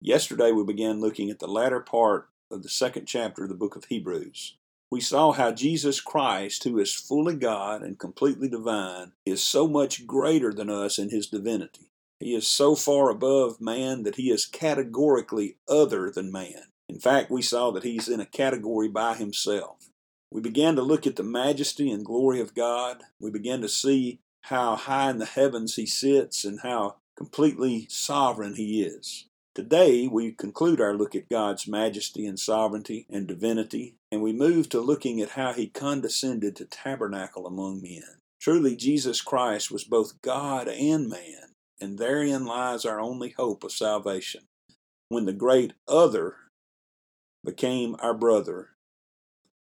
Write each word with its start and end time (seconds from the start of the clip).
Yesterday, 0.00 0.52
we 0.52 0.62
began 0.62 1.00
looking 1.00 1.28
at 1.28 1.40
the 1.40 1.48
latter 1.48 1.80
part 1.80 2.28
of 2.52 2.62
the 2.62 2.68
second 2.68 3.06
chapter 3.06 3.42
of 3.42 3.48
the 3.48 3.54
book 3.56 3.74
of 3.74 3.86
Hebrews. 3.86 4.56
We 4.92 5.00
saw 5.00 5.32
how 5.32 5.50
Jesus 5.50 6.00
Christ, 6.00 6.62
who 6.62 6.78
is 6.78 6.94
fully 6.94 7.34
God 7.34 7.82
and 7.82 7.98
completely 7.98 8.48
divine, 8.48 9.12
is 9.26 9.42
so 9.42 9.66
much 9.66 10.06
greater 10.06 10.52
than 10.52 10.70
us 10.70 10.98
in 10.98 11.10
his 11.10 11.26
divinity. 11.26 11.90
He 12.20 12.34
is 12.34 12.46
so 12.46 12.76
far 12.76 13.10
above 13.10 13.60
man 13.60 14.04
that 14.04 14.14
he 14.14 14.30
is 14.30 14.46
categorically 14.46 15.56
other 15.68 16.10
than 16.10 16.30
man. 16.30 16.62
In 16.88 17.00
fact, 17.00 17.30
we 17.30 17.42
saw 17.42 17.72
that 17.72 17.84
he's 17.84 18.08
in 18.08 18.20
a 18.20 18.26
category 18.26 18.88
by 18.88 19.14
himself. 19.14 19.90
We 20.30 20.40
began 20.40 20.76
to 20.76 20.82
look 20.82 21.06
at 21.06 21.16
the 21.16 21.22
majesty 21.24 21.90
and 21.90 22.04
glory 22.04 22.40
of 22.40 22.54
God. 22.54 23.02
We 23.20 23.30
began 23.30 23.60
to 23.62 23.68
see 23.68 24.20
how 24.42 24.76
high 24.76 25.10
in 25.10 25.18
the 25.18 25.26
heavens 25.26 25.74
he 25.74 25.86
sits 25.86 26.44
and 26.44 26.60
how 26.60 26.96
completely 27.16 27.86
sovereign 27.90 28.54
he 28.54 28.82
is. 28.82 29.27
Today, 29.58 30.06
we 30.06 30.30
conclude 30.30 30.80
our 30.80 30.94
look 30.94 31.16
at 31.16 31.28
God's 31.28 31.66
majesty 31.66 32.24
and 32.26 32.38
sovereignty 32.38 33.08
and 33.10 33.26
divinity, 33.26 33.96
and 34.12 34.22
we 34.22 34.32
move 34.32 34.68
to 34.68 34.80
looking 34.80 35.20
at 35.20 35.30
how 35.30 35.52
he 35.52 35.66
condescended 35.66 36.54
to 36.54 36.64
tabernacle 36.64 37.44
among 37.44 37.82
men. 37.82 38.04
Truly, 38.40 38.76
Jesus 38.76 39.20
Christ 39.20 39.72
was 39.72 39.82
both 39.82 40.22
God 40.22 40.68
and 40.68 41.08
man, 41.08 41.56
and 41.80 41.98
therein 41.98 42.46
lies 42.46 42.84
our 42.84 43.00
only 43.00 43.30
hope 43.30 43.64
of 43.64 43.72
salvation. 43.72 44.42
When 45.08 45.24
the 45.24 45.32
great 45.32 45.72
other 45.88 46.36
became 47.44 47.96
our 47.98 48.14
brother, 48.14 48.68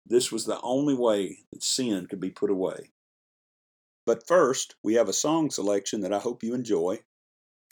this 0.07 0.33
was 0.33 0.47
the 0.47 0.63
only 0.63 0.95
way 0.95 1.41
that 1.53 1.63
sin 1.63 2.07
could 2.07 2.21
be 2.21 2.31
put 2.31 2.49
away. 2.49 2.93
But 4.07 4.27
first, 4.27 4.77
we 4.83 4.95
have 4.95 5.11
a 5.11 5.13
song 5.13 5.51
selection 5.51 6.01
that 6.01 6.13
I 6.15 6.21
hope 6.21 6.43
you 6.43 6.55
enjoy. 6.55 7.01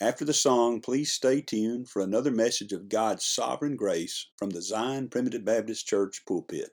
After 0.03 0.25
the 0.25 0.33
song, 0.33 0.81
please 0.81 1.13
stay 1.13 1.39
tuned 1.39 1.87
for 1.87 2.01
another 2.01 2.29
message 2.29 2.73
of 2.73 2.89
God's 2.89 3.23
sovereign 3.23 3.77
grace 3.77 4.27
from 4.37 4.49
the 4.49 4.61
Zion 4.61 5.07
Primitive 5.07 5.45
Baptist 5.45 5.87
Church 5.87 6.23
pulpit. 6.27 6.71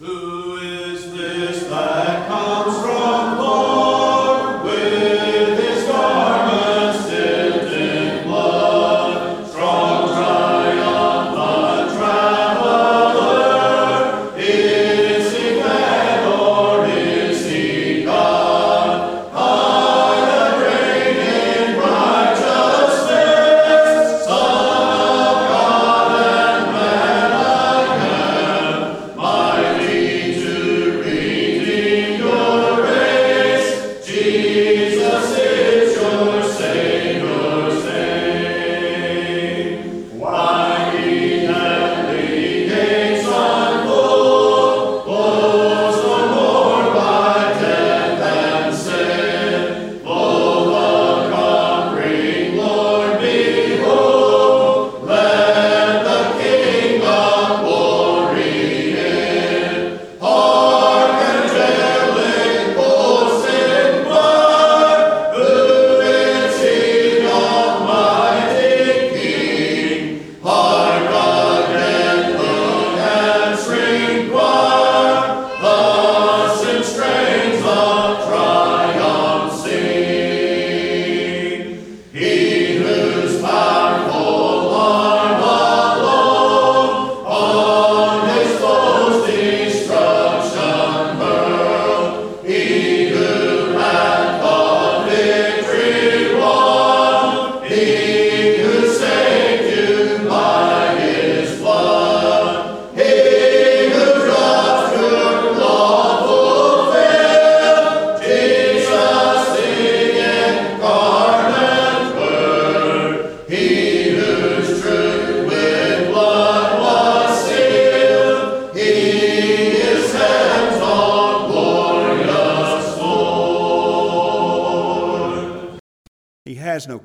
Who 0.00 0.56
is 0.56 1.12
this 1.12 1.68
that 1.68 2.26
comes 2.26 2.80
from 2.80 3.38
Lord 3.38 4.64
with 4.64 5.56
his 5.60 5.86
garments 5.86 6.75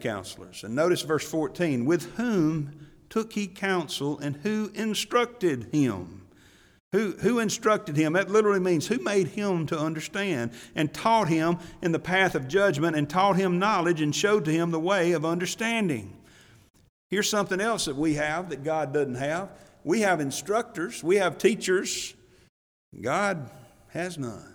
counselors. 0.01 0.63
And 0.63 0.75
notice 0.75 1.01
verse 1.01 1.27
14 1.27 1.85
with 1.85 2.15
whom 2.15 2.87
took 3.09 3.33
he 3.33 3.47
counsel 3.47 4.17
and 4.19 4.37
who 4.37 4.71
instructed 4.73 5.69
him? 5.71 6.21
Who, 6.93 7.11
who 7.11 7.39
instructed 7.39 7.95
him? 7.95 8.13
That 8.13 8.29
literally 8.29 8.59
means 8.59 8.87
who 8.87 8.99
made 8.99 9.29
him 9.29 9.65
to 9.67 9.79
understand 9.79 10.51
and 10.75 10.93
taught 10.93 11.29
him 11.29 11.57
in 11.81 11.93
the 11.93 11.99
path 11.99 12.35
of 12.35 12.49
judgment 12.49 12.97
and 12.97 13.09
taught 13.09 13.37
him 13.37 13.59
knowledge 13.59 14.01
and 14.01 14.13
showed 14.13 14.43
to 14.45 14.51
him 14.51 14.71
the 14.71 14.79
way 14.79 15.13
of 15.13 15.25
understanding. 15.25 16.17
Here's 17.09 17.29
something 17.29 17.61
else 17.61 17.85
that 17.85 17.95
we 17.95 18.15
have 18.15 18.49
that 18.49 18.63
God 18.63 18.93
doesn't 18.93 19.15
have. 19.15 19.49
We 19.83 20.01
have 20.01 20.19
instructors, 20.19 21.03
we 21.03 21.17
have 21.17 21.37
teachers. 21.37 22.13
God 22.99 23.49
has 23.89 24.17
none. 24.17 24.53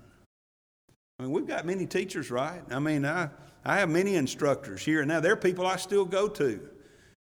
I 1.19 1.23
mean, 1.23 1.33
we've 1.33 1.47
got 1.47 1.65
many 1.65 1.87
teachers, 1.87 2.31
right? 2.31 2.61
I 2.71 2.79
mean, 2.79 3.07
I, 3.07 3.31
I 3.69 3.79
have 3.79 3.91
many 3.91 4.15
instructors 4.15 4.85
here 4.85 5.01
and 5.01 5.09
now. 5.09 5.19
They're 5.19 5.35
people 5.35 5.67
I 5.67 5.75
still 5.75 6.05
go 6.05 6.29
to 6.29 6.61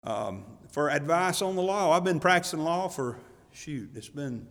um, 0.04 0.44
for 0.70 0.88
advice 0.88 1.42
on 1.42 1.56
the 1.56 1.62
law. 1.62 1.90
I've 1.90 2.04
been 2.04 2.20
practicing 2.20 2.60
law 2.60 2.86
for, 2.86 3.18
shoot, 3.52 3.90
it's 3.96 4.08
been 4.08 4.46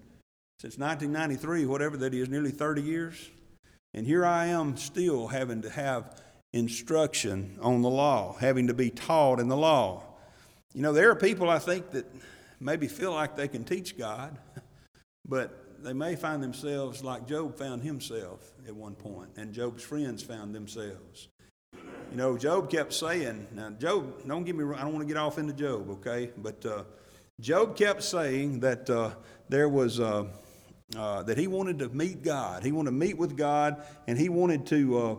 since 0.59 0.77
1993, 0.77 1.65
whatever 1.65 1.95
that 1.95 2.13
is, 2.13 2.27
nearly 2.27 2.51
30 2.51 2.81
years. 2.81 3.29
And 3.93 4.05
here 4.05 4.25
I 4.25 4.47
am 4.47 4.75
still 4.75 5.27
having 5.27 5.61
to 5.61 5.69
have 5.69 6.21
instruction 6.51 7.57
on 7.61 7.81
the 7.81 7.89
law, 7.89 8.35
having 8.41 8.67
to 8.67 8.73
be 8.73 8.89
taught 8.89 9.39
in 9.39 9.47
the 9.47 9.55
law. 9.55 10.03
You 10.73 10.81
know, 10.81 10.91
there 10.91 11.09
are 11.09 11.15
people 11.15 11.49
I 11.49 11.59
think 11.59 11.91
that 11.91 12.05
maybe 12.59 12.89
feel 12.89 13.13
like 13.13 13.37
they 13.37 13.47
can 13.47 13.63
teach 13.63 13.97
God, 13.97 14.37
but 15.25 15.81
they 15.81 15.93
may 15.93 16.17
find 16.17 16.43
themselves 16.43 17.05
like 17.05 17.25
Job 17.25 17.57
found 17.57 17.83
himself 17.83 18.51
at 18.67 18.75
one 18.75 18.95
point, 18.95 19.29
and 19.37 19.53
Job's 19.53 19.81
friends 19.81 20.21
found 20.21 20.53
themselves. 20.53 21.29
You 22.11 22.17
know, 22.17 22.37
Job 22.37 22.71
kept 22.71 22.91
saying, 22.91 23.47
now, 23.53 23.69
Job, 23.69 24.27
don't 24.27 24.43
get 24.43 24.55
me 24.55 24.63
wrong, 24.63 24.79
I 24.79 24.83
don't 24.83 24.93
want 24.93 25.07
to 25.07 25.13
get 25.13 25.17
off 25.17 25.37
into 25.37 25.53
Job, 25.53 25.89
okay? 25.91 26.31
But 26.35 26.65
uh, 26.65 26.83
Job 27.39 27.75
kept 27.75 28.01
saying 28.01 28.61
that 28.61 28.89
uh, 28.89 29.11
there 29.47 29.69
was, 29.69 29.99
uh, 29.99 30.25
uh 30.97 31.21
that 31.23 31.37
he 31.37 31.45
wanted 31.45 31.77
to 31.79 31.89
meet 31.89 32.23
God. 32.23 32.63
He 32.63 32.71
wanted 32.71 32.89
to 32.89 32.95
meet 32.95 33.15
with 33.15 33.37
God, 33.37 33.83
and 34.07 34.17
he 34.17 34.27
wanted 34.27 34.65
to, 34.67 34.97
uh, 34.97 35.15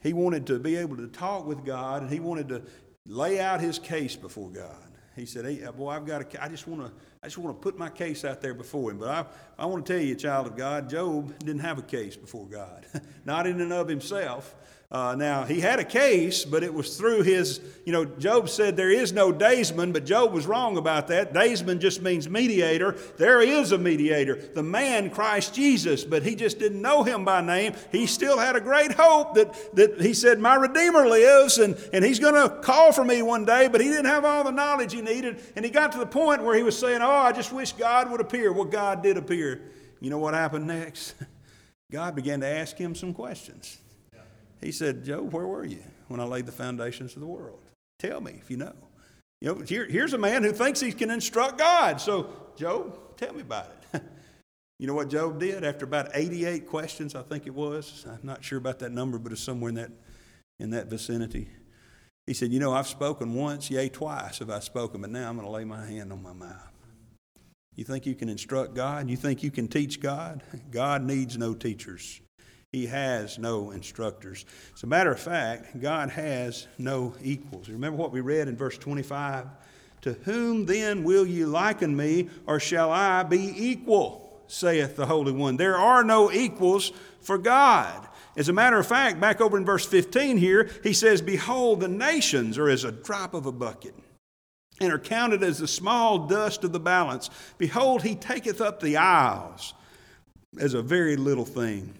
he 0.00 0.12
wanted 0.12 0.46
to 0.46 0.60
be 0.60 0.76
able 0.76 0.96
to 0.96 1.08
talk 1.08 1.44
with 1.44 1.64
God, 1.64 2.02
and 2.02 2.10
he 2.10 2.20
wanted 2.20 2.48
to 2.50 2.62
lay 3.04 3.40
out 3.40 3.60
his 3.60 3.80
case 3.80 4.14
before 4.14 4.50
God. 4.50 4.76
He 5.16 5.26
said, 5.26 5.44
hey, 5.44 5.66
boy, 5.76 5.90
I've 5.90 6.06
got 6.06 6.22
a, 6.22 6.44
I 6.44 6.48
just 6.48 6.68
want 6.68 6.86
to, 6.86 6.92
I 7.20 7.26
just 7.26 7.38
want 7.38 7.56
to 7.56 7.60
put 7.60 7.76
my 7.76 7.90
case 7.90 8.24
out 8.24 8.40
there 8.40 8.54
before 8.54 8.92
him. 8.92 8.98
But 8.98 9.08
I, 9.08 9.24
I 9.62 9.66
want 9.66 9.84
to 9.84 9.92
tell 9.92 10.00
you, 10.00 10.14
child 10.14 10.46
of 10.46 10.56
God, 10.56 10.88
Job 10.88 11.36
didn't 11.40 11.62
have 11.62 11.78
a 11.78 11.82
case 11.82 12.16
before 12.16 12.46
God. 12.46 12.86
Not 13.24 13.48
in 13.48 13.60
and 13.60 13.72
of 13.72 13.88
himself. 13.88 14.54
Uh, 14.90 15.14
now, 15.18 15.44
he 15.44 15.60
had 15.60 15.78
a 15.78 15.84
case, 15.84 16.46
but 16.46 16.62
it 16.62 16.72
was 16.72 16.96
through 16.96 17.20
his, 17.20 17.60
you 17.84 17.92
know, 17.92 18.06
Job 18.06 18.48
said 18.48 18.74
there 18.74 18.90
is 18.90 19.12
no 19.12 19.30
daysman, 19.30 19.92
but 19.92 20.06
Job 20.06 20.32
was 20.32 20.46
wrong 20.46 20.78
about 20.78 21.08
that. 21.08 21.34
Daysman 21.34 21.78
just 21.78 22.00
means 22.00 22.26
mediator. 22.26 22.92
There 23.18 23.42
is 23.42 23.72
a 23.72 23.76
mediator, 23.76 24.36
the 24.54 24.62
man 24.62 25.10
Christ 25.10 25.54
Jesus, 25.54 26.04
but 26.04 26.22
he 26.22 26.34
just 26.34 26.58
didn't 26.58 26.80
know 26.80 27.02
him 27.02 27.26
by 27.26 27.42
name. 27.42 27.74
He 27.92 28.06
still 28.06 28.38
had 28.38 28.56
a 28.56 28.62
great 28.62 28.92
hope 28.92 29.34
that, 29.34 29.76
that 29.76 30.00
he 30.00 30.14
said, 30.14 30.38
My 30.38 30.54
Redeemer 30.54 31.06
lives 31.06 31.58
and, 31.58 31.76
and 31.92 32.02
he's 32.02 32.18
going 32.18 32.48
to 32.48 32.56
call 32.60 32.90
for 32.90 33.04
me 33.04 33.20
one 33.20 33.44
day, 33.44 33.68
but 33.68 33.82
he 33.82 33.88
didn't 33.88 34.06
have 34.06 34.24
all 34.24 34.42
the 34.42 34.50
knowledge 34.52 34.94
he 34.94 35.02
needed. 35.02 35.42
And 35.54 35.66
he 35.66 35.70
got 35.70 35.92
to 35.92 35.98
the 35.98 36.06
point 36.06 36.42
where 36.42 36.56
he 36.56 36.62
was 36.62 36.78
saying, 36.78 37.02
Oh, 37.02 37.10
I 37.10 37.32
just 37.32 37.52
wish 37.52 37.72
God 37.72 38.10
would 38.10 38.22
appear. 38.22 38.54
Well, 38.54 38.64
God 38.64 39.02
did 39.02 39.18
appear. 39.18 39.60
You 40.00 40.08
know 40.08 40.18
what 40.18 40.32
happened 40.32 40.66
next? 40.66 41.14
God 41.92 42.14
began 42.14 42.40
to 42.40 42.46
ask 42.46 42.74
him 42.78 42.94
some 42.94 43.12
questions. 43.12 43.76
He 44.60 44.72
said, 44.72 45.04
Job, 45.04 45.32
where 45.32 45.46
were 45.46 45.64
you 45.64 45.82
when 46.08 46.20
I 46.20 46.24
laid 46.24 46.46
the 46.46 46.52
foundations 46.52 47.14
of 47.14 47.20
the 47.20 47.26
world? 47.26 47.60
Tell 47.98 48.20
me 48.20 48.36
if 48.40 48.50
you 48.50 48.56
know. 48.56 48.74
You 49.40 49.54
know, 49.54 49.60
here, 49.60 49.86
here's 49.86 50.14
a 50.14 50.18
man 50.18 50.42
who 50.42 50.52
thinks 50.52 50.80
he 50.80 50.92
can 50.92 51.10
instruct 51.10 51.58
God. 51.58 52.00
So, 52.00 52.30
Job, 52.56 53.16
tell 53.16 53.32
me 53.32 53.42
about 53.42 53.70
it. 53.92 54.02
you 54.78 54.86
know 54.88 54.94
what 54.94 55.10
Job 55.10 55.38
did 55.38 55.64
after 55.64 55.84
about 55.84 56.10
88 56.12 56.66
questions, 56.66 57.14
I 57.14 57.22
think 57.22 57.46
it 57.46 57.54
was. 57.54 58.04
I'm 58.08 58.18
not 58.22 58.42
sure 58.42 58.58
about 58.58 58.80
that 58.80 58.90
number, 58.90 59.18
but 59.18 59.30
it's 59.30 59.40
somewhere 59.40 59.68
in 59.68 59.76
that, 59.76 59.90
in 60.58 60.70
that 60.70 60.88
vicinity. 60.88 61.50
He 62.26 62.34
said, 62.34 62.52
You 62.52 62.58
know, 62.58 62.72
I've 62.72 62.88
spoken 62.88 63.34
once, 63.34 63.70
yea, 63.70 63.88
twice 63.88 64.40
have 64.40 64.50
I 64.50 64.58
spoken, 64.58 65.00
but 65.00 65.10
now 65.10 65.28
I'm 65.28 65.36
going 65.36 65.46
to 65.46 65.52
lay 65.52 65.64
my 65.64 65.86
hand 65.86 66.12
on 66.12 66.22
my 66.22 66.32
mouth. 66.32 66.72
You 67.76 67.84
think 67.84 68.06
you 68.06 68.16
can 68.16 68.28
instruct 68.28 68.74
God? 68.74 69.08
You 69.08 69.16
think 69.16 69.44
you 69.44 69.52
can 69.52 69.68
teach 69.68 70.00
God? 70.00 70.42
God 70.72 71.04
needs 71.04 71.38
no 71.38 71.54
teachers. 71.54 72.20
He 72.72 72.86
has 72.86 73.38
no 73.38 73.70
instructors. 73.70 74.44
As 74.74 74.82
a 74.82 74.86
matter 74.86 75.10
of 75.10 75.18
fact, 75.18 75.80
God 75.80 76.10
has 76.10 76.66
no 76.76 77.14
equals. 77.22 77.70
Remember 77.70 77.96
what 77.96 78.12
we 78.12 78.20
read 78.20 78.46
in 78.46 78.56
verse 78.56 78.76
25? 78.76 79.46
To 80.02 80.12
whom 80.12 80.66
then 80.66 81.02
will 81.02 81.26
you 81.26 81.46
liken 81.46 81.96
me, 81.96 82.28
or 82.46 82.60
shall 82.60 82.92
I 82.92 83.22
be 83.22 83.52
equal? 83.56 84.26
saith 84.48 84.96
the 84.96 85.06
Holy 85.06 85.32
One. 85.32 85.56
There 85.56 85.76
are 85.76 86.02
no 86.02 86.32
equals 86.32 86.92
for 87.20 87.38
God. 87.38 88.06
As 88.36 88.48
a 88.48 88.52
matter 88.52 88.78
of 88.78 88.86
fact, 88.86 89.20
back 89.20 89.40
over 89.40 89.56
in 89.56 89.64
verse 89.64 89.84
15 89.84 90.36
here, 90.36 90.70
he 90.82 90.92
says, 90.92 91.20
Behold, 91.20 91.80
the 91.80 91.88
nations 91.88 92.56
are 92.56 92.68
as 92.68 92.84
a 92.84 92.92
drop 92.92 93.34
of 93.34 93.46
a 93.46 93.52
bucket, 93.52 93.94
and 94.80 94.92
are 94.92 94.98
counted 94.98 95.42
as 95.42 95.58
the 95.58 95.68
small 95.68 96.26
dust 96.26 96.64
of 96.64 96.72
the 96.72 96.80
balance. 96.80 97.30
Behold, 97.58 98.02
he 98.02 98.14
taketh 98.14 98.60
up 98.60 98.80
the 98.80 98.96
isles 98.96 99.74
as 100.58 100.74
a 100.74 100.82
very 100.82 101.16
little 101.16 101.44
thing. 101.44 101.94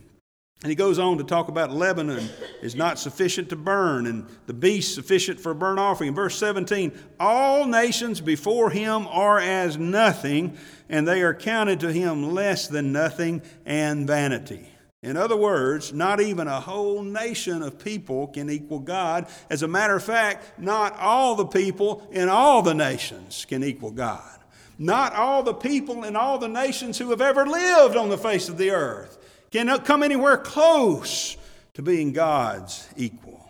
And 0.62 0.70
he 0.70 0.75
goes 0.75 0.99
on 0.99 1.19
to 1.19 1.25
talk 1.25 1.46
about 1.49 1.70
Lebanon 1.70 2.28
is 2.62 2.75
not 2.75 2.99
sufficient 2.99 3.49
to 3.50 3.56
burn, 3.56 4.06
and 4.06 4.26
the 4.46 4.55
beast 4.55 4.93
sufficient 4.93 5.38
for 5.38 5.52
a 5.52 5.55
burnt 5.55 5.78
offering. 5.78 6.08
In 6.08 6.14
verse 6.16 6.37
17, 6.37 6.93
all 7.20 7.64
nations 7.64 8.20
before 8.20 8.70
him 8.70 9.06
are 9.06 9.38
as 9.38 9.78
nothing, 9.78 10.58
and 10.88 11.06
they 11.06 11.22
are 11.22 11.34
counted 11.34 11.78
to 11.81 11.93
him 11.93 12.34
less 12.34 12.66
than 12.66 12.90
nothing 12.90 13.40
and 13.64 14.05
vanity. 14.05 14.69
In 15.00 15.16
other 15.16 15.37
words, 15.37 15.93
not 15.93 16.20
even 16.20 16.49
a 16.49 16.61
whole 16.61 17.04
nation 17.04 17.62
of 17.62 17.78
people 17.78 18.26
can 18.26 18.50
equal 18.50 18.81
God. 18.81 19.28
As 19.49 19.62
a 19.62 19.69
matter 19.69 19.94
of 19.94 20.02
fact, 20.02 20.58
not 20.58 20.99
all 20.99 21.37
the 21.37 21.46
people 21.46 22.08
in 22.11 22.28
all 22.28 22.62
the 22.62 22.75
nations 22.75 23.46
can 23.49 23.62
equal 23.62 23.93
God. 23.93 24.40
Not 24.76 25.12
all 25.12 25.44
the 25.44 25.54
people 25.54 26.02
in 26.02 26.16
all 26.16 26.38
the 26.38 26.49
nations 26.49 26.99
who 26.99 27.11
have 27.11 27.20
ever 27.20 27.46
lived 27.46 27.96
on 27.96 28.08
the 28.08 28.19
face 28.19 28.49
of 28.49 28.58
the 28.58 28.72
earth 28.72 29.19
cannot 29.50 29.85
come 29.85 30.03
anywhere 30.03 30.37
close 30.37 31.37
to 31.75 31.83
being 31.83 32.12
God's 32.12 32.89
equal. 32.97 33.49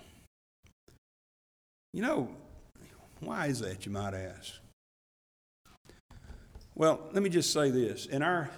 You 1.92 2.02
know, 2.02 2.28
why 3.20 3.46
is 3.46 3.60
that, 3.60 3.86
you 3.86 3.92
might 3.92 4.14
ask? 4.14 4.52
Well, 6.74 7.00
let 7.12 7.22
me 7.22 7.30
just 7.30 7.52
say 7.52 7.70
this. 7.70 8.06
In 8.06 8.22
our 8.22 8.50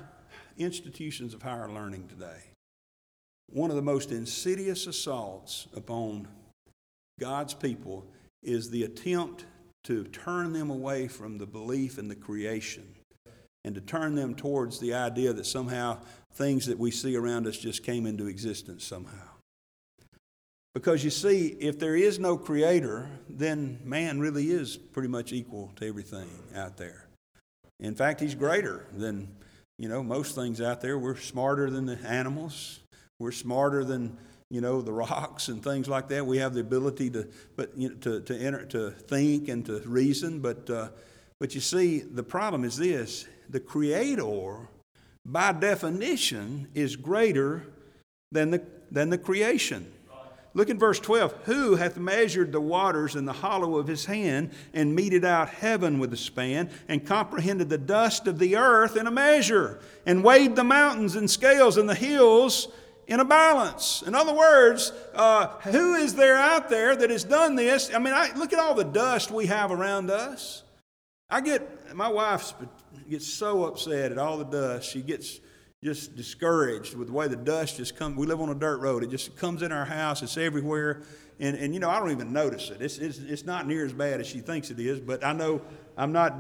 institutions 0.58 1.32
of 1.32 1.42
higher 1.42 1.70
learning 1.70 2.08
today, 2.08 2.42
one 3.48 3.70
of 3.70 3.76
the 3.76 3.82
most 3.82 4.12
insidious 4.12 4.86
assaults 4.86 5.66
upon 5.74 6.28
God's 7.18 7.54
people 7.54 8.06
is 8.42 8.70
the 8.70 8.84
attempt 8.84 9.44
to 9.84 10.04
turn 10.04 10.52
them 10.52 10.70
away 10.70 11.08
from 11.08 11.38
the 11.38 11.46
belief 11.46 11.98
in 11.98 12.08
the 12.08 12.14
creation 12.14 12.94
and 13.64 13.74
to 13.74 13.80
turn 13.80 14.14
them 14.14 14.34
towards 14.34 14.78
the 14.78 14.94
idea 14.94 15.32
that 15.32 15.46
somehow 15.46 15.98
things 16.34 16.66
that 16.66 16.78
we 16.78 16.90
see 16.90 17.16
around 17.16 17.46
us 17.46 17.56
just 17.56 17.84
came 17.84 18.06
into 18.06 18.26
existence 18.26 18.84
somehow. 18.84 19.30
Because 20.74 21.02
you 21.02 21.10
see, 21.10 21.48
if 21.58 21.78
there 21.78 21.96
is 21.96 22.20
no 22.20 22.36
creator, 22.36 23.08
then 23.28 23.80
man 23.84 24.20
really 24.20 24.50
is 24.50 24.76
pretty 24.76 25.08
much 25.08 25.32
equal 25.32 25.72
to 25.76 25.86
everything 25.86 26.28
out 26.54 26.76
there. 26.76 27.06
In 27.80 27.94
fact, 27.94 28.20
he's 28.20 28.36
greater 28.36 28.86
than, 28.92 29.28
you 29.78 29.88
know, 29.88 30.02
most 30.02 30.34
things 30.34 30.60
out 30.60 30.80
there. 30.80 30.98
We're 30.98 31.16
smarter 31.16 31.70
than 31.70 31.86
the 31.86 31.98
animals. 32.06 32.80
We're 33.18 33.32
smarter 33.32 33.82
than, 33.82 34.16
you 34.48 34.60
know, 34.60 34.80
the 34.80 34.92
rocks 34.92 35.48
and 35.48 35.62
things 35.62 35.88
like 35.88 36.08
that. 36.08 36.24
We 36.24 36.38
have 36.38 36.54
the 36.54 36.60
ability 36.60 37.10
to, 37.10 37.28
but, 37.56 37.76
you 37.76 37.88
know, 37.88 37.94
to, 37.96 38.20
to, 38.20 38.36
enter, 38.36 38.64
to 38.66 38.90
think 38.92 39.48
and 39.48 39.66
to 39.66 39.80
reason. 39.80 40.38
But, 40.38 40.70
uh, 40.70 40.88
but 41.40 41.54
you 41.54 41.60
see, 41.60 41.98
the 41.98 42.22
problem 42.22 42.62
is 42.64 42.76
this 42.76 43.26
the 43.48 43.60
Creator, 43.60 44.68
by 45.24 45.52
definition, 45.52 46.68
is 46.74 46.96
greater 46.96 47.64
than 48.32 48.50
the, 48.50 48.62
than 48.90 49.10
the 49.10 49.18
creation. 49.18 49.92
Look 50.52 50.68
in 50.68 50.78
verse 50.78 50.98
12. 50.98 51.32
Who 51.44 51.76
hath 51.76 51.96
measured 51.96 52.50
the 52.50 52.60
waters 52.60 53.14
in 53.14 53.24
the 53.24 53.32
hollow 53.32 53.76
of 53.76 53.86
his 53.86 54.06
hand, 54.06 54.50
and 54.74 54.94
meted 54.94 55.24
out 55.24 55.48
heaven 55.48 55.98
with 55.98 56.12
a 56.12 56.16
span, 56.16 56.70
and 56.88 57.06
comprehended 57.06 57.68
the 57.68 57.78
dust 57.78 58.26
of 58.26 58.38
the 58.38 58.56
earth 58.56 58.96
in 58.96 59.06
a 59.06 59.12
measure, 59.12 59.78
and 60.06 60.24
weighed 60.24 60.56
the 60.56 60.64
mountains 60.64 61.14
in 61.14 61.28
scales 61.28 61.76
and 61.76 61.88
the 61.88 61.94
hills 61.94 62.68
in 63.06 63.20
a 63.20 63.24
balance? 63.24 64.02
In 64.04 64.14
other 64.14 64.34
words, 64.34 64.92
uh, 65.14 65.48
who 65.60 65.94
is 65.94 66.14
there 66.14 66.36
out 66.36 66.68
there 66.68 66.96
that 66.96 67.10
has 67.10 67.22
done 67.22 67.54
this? 67.54 67.92
I 67.94 67.98
mean, 68.00 68.14
I, 68.14 68.32
look 68.34 68.52
at 68.52 68.58
all 68.58 68.74
the 68.74 68.84
dust 68.84 69.30
we 69.30 69.46
have 69.46 69.70
around 69.70 70.10
us. 70.10 70.64
I 71.30 71.40
get, 71.40 71.94
my 71.94 72.08
wife 72.08 72.54
gets 73.08 73.26
so 73.26 73.64
upset 73.64 74.10
at 74.12 74.18
all 74.18 74.38
the 74.38 74.44
dust. 74.44 74.90
She 74.90 75.00
gets 75.00 75.40
just 75.82 76.14
discouraged 76.16 76.94
with 76.94 77.08
the 77.08 77.14
way 77.14 77.28
the 77.28 77.36
dust 77.36 77.76
just 77.76 77.96
comes. 77.96 78.16
We 78.16 78.26
live 78.26 78.40
on 78.40 78.50
a 78.50 78.54
dirt 78.54 78.80
road. 78.80 79.02
It 79.02 79.10
just 79.10 79.36
comes 79.36 79.62
in 79.62 79.72
our 79.72 79.84
house. 79.84 80.22
It's 80.22 80.36
everywhere. 80.36 81.02
And, 81.38 81.56
and 81.56 81.72
you 81.72 81.80
know, 81.80 81.88
I 81.88 81.98
don't 82.00 82.10
even 82.10 82.32
notice 82.32 82.68
it. 82.70 82.82
It's, 82.82 82.98
it's, 82.98 83.18
it's 83.18 83.44
not 83.44 83.66
near 83.66 83.86
as 83.86 83.92
bad 83.92 84.20
as 84.20 84.26
she 84.26 84.40
thinks 84.40 84.70
it 84.70 84.78
is, 84.78 85.00
but 85.00 85.24
I 85.24 85.32
know 85.32 85.62
I'm 85.96 86.12
not, 86.12 86.34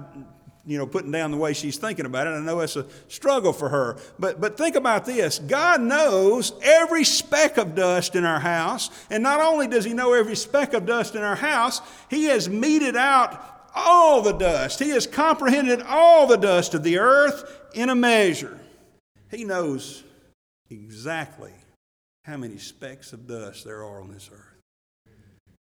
you 0.66 0.76
know, 0.76 0.86
putting 0.86 1.10
down 1.10 1.30
the 1.30 1.38
way 1.38 1.54
she's 1.54 1.78
thinking 1.78 2.04
about 2.04 2.26
it. 2.26 2.30
I 2.30 2.40
know 2.40 2.60
it's 2.60 2.76
a 2.76 2.86
struggle 3.08 3.54
for 3.54 3.70
her. 3.70 3.96
But, 4.18 4.42
but 4.42 4.58
think 4.58 4.76
about 4.76 5.06
this 5.06 5.38
God 5.38 5.80
knows 5.80 6.52
every 6.62 7.04
speck 7.04 7.56
of 7.56 7.74
dust 7.74 8.16
in 8.16 8.24
our 8.24 8.40
house. 8.40 8.90
And 9.08 9.22
not 9.22 9.40
only 9.40 9.68
does 9.68 9.86
He 9.86 9.94
know 9.94 10.12
every 10.12 10.36
speck 10.36 10.74
of 10.74 10.84
dust 10.84 11.14
in 11.14 11.22
our 11.22 11.36
house, 11.36 11.80
He 12.10 12.24
has 12.24 12.48
meted 12.48 12.96
out 12.96 13.59
all 13.74 14.22
the 14.22 14.32
dust. 14.32 14.78
He 14.78 14.90
has 14.90 15.06
comprehended 15.06 15.82
all 15.82 16.26
the 16.26 16.36
dust 16.36 16.74
of 16.74 16.82
the 16.82 16.98
earth 16.98 17.68
in 17.74 17.90
a 17.90 17.94
measure. 17.94 18.58
He 19.30 19.44
knows 19.44 20.02
exactly 20.70 21.52
how 22.24 22.36
many 22.36 22.58
specks 22.58 23.12
of 23.12 23.26
dust 23.26 23.64
there 23.64 23.84
are 23.84 24.00
on 24.00 24.12
this 24.12 24.30
earth. 24.32 24.50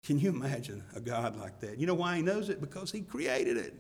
Can 0.05 0.19
you 0.19 0.31
imagine 0.31 0.83
a 0.97 1.01
God 1.01 1.37
like 1.37 1.61
that? 1.61 1.79
You 1.79 1.87
know 1.87 1.95
why 1.95 2.17
he 2.17 2.23
knows 2.23 2.49
it? 2.49 2.61
Because 2.61 2.91
he 2.91 3.01
created 3.03 3.57
it. 3.57 3.75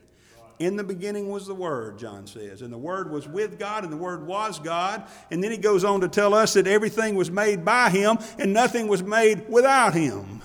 In 0.58 0.76
the 0.76 0.84
beginning 0.84 1.30
was 1.30 1.46
the 1.46 1.54
Word, 1.54 1.98
John 1.98 2.26
says. 2.26 2.60
And 2.60 2.70
the 2.70 2.78
Word 2.78 3.10
was 3.10 3.26
with 3.26 3.58
God, 3.58 3.82
and 3.82 3.92
the 3.92 3.96
Word 3.96 4.26
was 4.26 4.58
God. 4.58 5.04
And 5.30 5.42
then 5.42 5.50
he 5.50 5.56
goes 5.56 5.84
on 5.84 6.02
to 6.02 6.08
tell 6.08 6.34
us 6.34 6.52
that 6.52 6.66
everything 6.66 7.14
was 7.14 7.30
made 7.30 7.64
by 7.64 7.88
him, 7.88 8.18
and 8.38 8.52
nothing 8.52 8.86
was 8.86 9.02
made 9.02 9.48
without 9.48 9.94
him. 9.94 10.42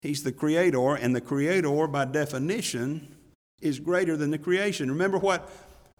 He's 0.00 0.22
the 0.22 0.32
creator, 0.32 0.94
and 0.94 1.14
the 1.14 1.20
creator, 1.20 1.86
by 1.88 2.04
definition, 2.04 3.16
is 3.60 3.80
greater 3.80 4.16
than 4.16 4.30
the 4.30 4.38
creation. 4.38 4.90
Remember 4.90 5.18
what 5.18 5.50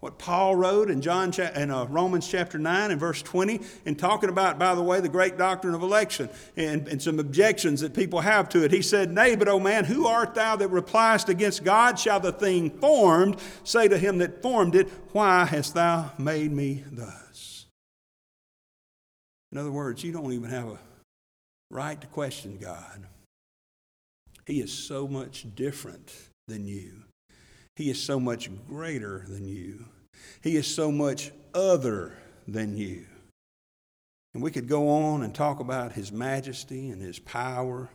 what 0.01 0.17
Paul 0.17 0.55
wrote 0.55 0.91
in 0.91 1.01
John 1.01 1.33
in 1.57 1.73
uh, 1.73 1.87
Romans 1.87 2.29
chapter 2.29 2.57
9 2.57 2.93
and 2.93 3.01
verse 3.01 3.21
20, 3.21 3.61
and 3.85 3.99
talking 3.99 4.29
about, 4.29 4.57
by 4.57 4.77
the 4.77 4.83
way, 4.83 5.01
the 5.01 5.09
great 5.09 5.37
doctrine 5.37 5.75
of 5.75 5.83
election 5.83 6.29
and, 6.57 6.87
and 6.87 7.03
some 7.03 7.19
objections 7.19 7.81
that 7.81 7.95
people 7.95 8.21
have 8.21 8.49
to 8.51 8.65
it. 8.65 8.71
He 8.71 8.81
said, 8.81 9.11
Nay, 9.11 9.35
but, 9.35 9.49
O 9.49 9.59
man, 9.59 9.85
who 9.85 10.07
art 10.07 10.37
thou 10.37 10.55
that 10.55 10.69
repliest 10.69 11.29
against 11.29 11.65
God? 11.65 11.99
Shall 11.99 12.21
the 12.21 12.31
thing 12.31 12.71
formed 12.71 13.39
say 13.65 13.89
to 13.89 13.99
him 13.99 14.19
that 14.19 14.41
formed 14.41 14.77
it, 14.77 14.89
Why 15.11 15.45
hast 15.45 15.75
thou 15.75 16.13
made 16.17 16.53
me 16.53 16.85
thus? 16.93 17.67
In 19.51 19.59
other 19.59 19.73
words, 19.73 20.05
you 20.05 20.13
don't 20.13 20.33
even 20.33 20.51
have 20.51 20.69
a 20.69 20.79
right 21.71 22.01
to 22.01 22.07
question 22.07 22.59
God. 22.59 23.05
He 24.49 24.63
is 24.63 24.73
so 24.73 25.07
much 25.07 25.47
different 25.55 26.11
than 26.47 26.67
you. 26.67 27.03
He 27.77 27.91
is 27.91 28.03
so 28.03 28.19
much 28.19 28.49
greater 28.67 29.27
than 29.29 29.47
you. 29.47 29.85
He 30.41 30.57
is 30.57 30.67
so 30.67 30.91
much 30.91 31.31
other 31.53 32.15
than 32.49 32.75
you. 32.75 33.05
And 34.33 34.43
we 34.43 34.51
could 34.51 34.67
go 34.67 34.89
on 34.89 35.23
and 35.23 35.35
talk 35.35 35.61
about 35.61 35.93
His 35.93 36.11
majesty 36.11 36.89
and 36.89 37.03
His 37.03 37.19
power. 37.19 37.91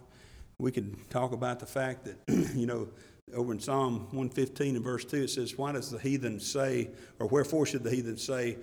We 0.59 0.71
could 0.71 1.09
talk 1.09 1.31
about 1.31 1.59
the 1.59 1.65
fact 1.65 2.05
that, 2.05 2.17
you 2.55 2.67
know, 2.67 2.87
over 3.33 3.51
in 3.51 3.59
Psalm 3.59 4.01
115 4.11 4.75
and 4.75 4.85
verse 4.85 5.05
2, 5.05 5.23
it 5.23 5.29
says, 5.31 5.57
Why 5.57 5.71
does 5.71 5.89
the 5.89 5.97
heathen 5.97 6.39
say, 6.39 6.91
or 7.17 7.25
wherefore 7.25 7.65
should 7.65 7.83
the 7.83 7.89
heathen 7.89 8.17
say, 8.17 8.57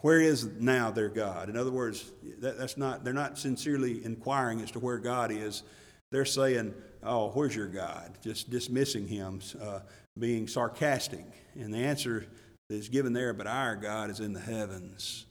Where 0.00 0.20
is 0.20 0.46
now 0.58 0.90
their 0.90 1.08
God? 1.08 1.48
In 1.48 1.56
other 1.56 1.70
words, 1.70 2.10
that, 2.40 2.58
that's 2.58 2.76
not, 2.76 3.04
they're 3.04 3.12
not 3.12 3.38
sincerely 3.38 4.04
inquiring 4.04 4.60
as 4.62 4.72
to 4.72 4.80
where 4.80 4.98
God 4.98 5.30
is. 5.30 5.62
They're 6.10 6.24
saying, 6.24 6.74
Oh, 7.02 7.30
where's 7.30 7.56
your 7.56 7.68
God? 7.68 8.18
Just 8.22 8.50
dismissing 8.50 9.08
him. 9.08 9.40
Uh, 9.60 9.80
being 10.18 10.48
sarcastic. 10.48 11.24
And 11.54 11.72
the 11.72 11.78
answer 11.78 12.26
is 12.68 12.88
given 12.88 13.12
there, 13.12 13.32
but 13.32 13.46
our 13.46 13.76
God 13.76 14.10
is 14.10 14.20
in 14.20 14.32
the 14.32 14.40
heavens. 14.40 15.26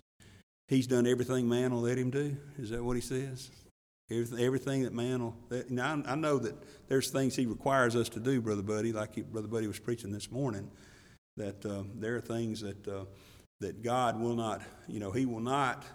He's 0.67 0.87
done 0.87 1.07
everything 1.07 1.47
man 1.47 1.73
will 1.73 1.81
let 1.81 1.97
him 1.97 2.09
do. 2.09 2.37
Is 2.57 2.69
that 2.71 2.83
what 2.83 2.95
he 2.95 3.01
says? 3.01 3.49
Everything, 4.11 4.83
that 4.83 4.93
man 4.93 5.21
will. 5.21 5.35
That, 5.49 5.69
now, 5.69 6.01
I 6.05 6.15
know 6.15 6.39
that 6.39 6.55
there's 6.87 7.11
things 7.11 7.35
he 7.35 7.45
requires 7.45 7.95
us 7.95 8.09
to 8.09 8.19
do, 8.19 8.41
Brother 8.41 8.63
Buddy, 8.63 8.91
like 8.91 9.15
he, 9.15 9.21
Brother 9.21 9.47
Buddy 9.47 9.67
was 9.67 9.79
preaching 9.79 10.11
this 10.11 10.31
morning, 10.31 10.69
that 11.37 11.63
uh, 11.63 11.83
there 11.95 12.15
are 12.15 12.21
things 12.21 12.61
that, 12.61 12.87
uh, 12.87 13.05
that 13.59 13.83
God 13.83 14.19
will 14.19 14.35
not, 14.35 14.61
you 14.87 14.99
know, 14.99 15.11
he 15.11 15.27
will 15.27 15.39
not 15.39 15.85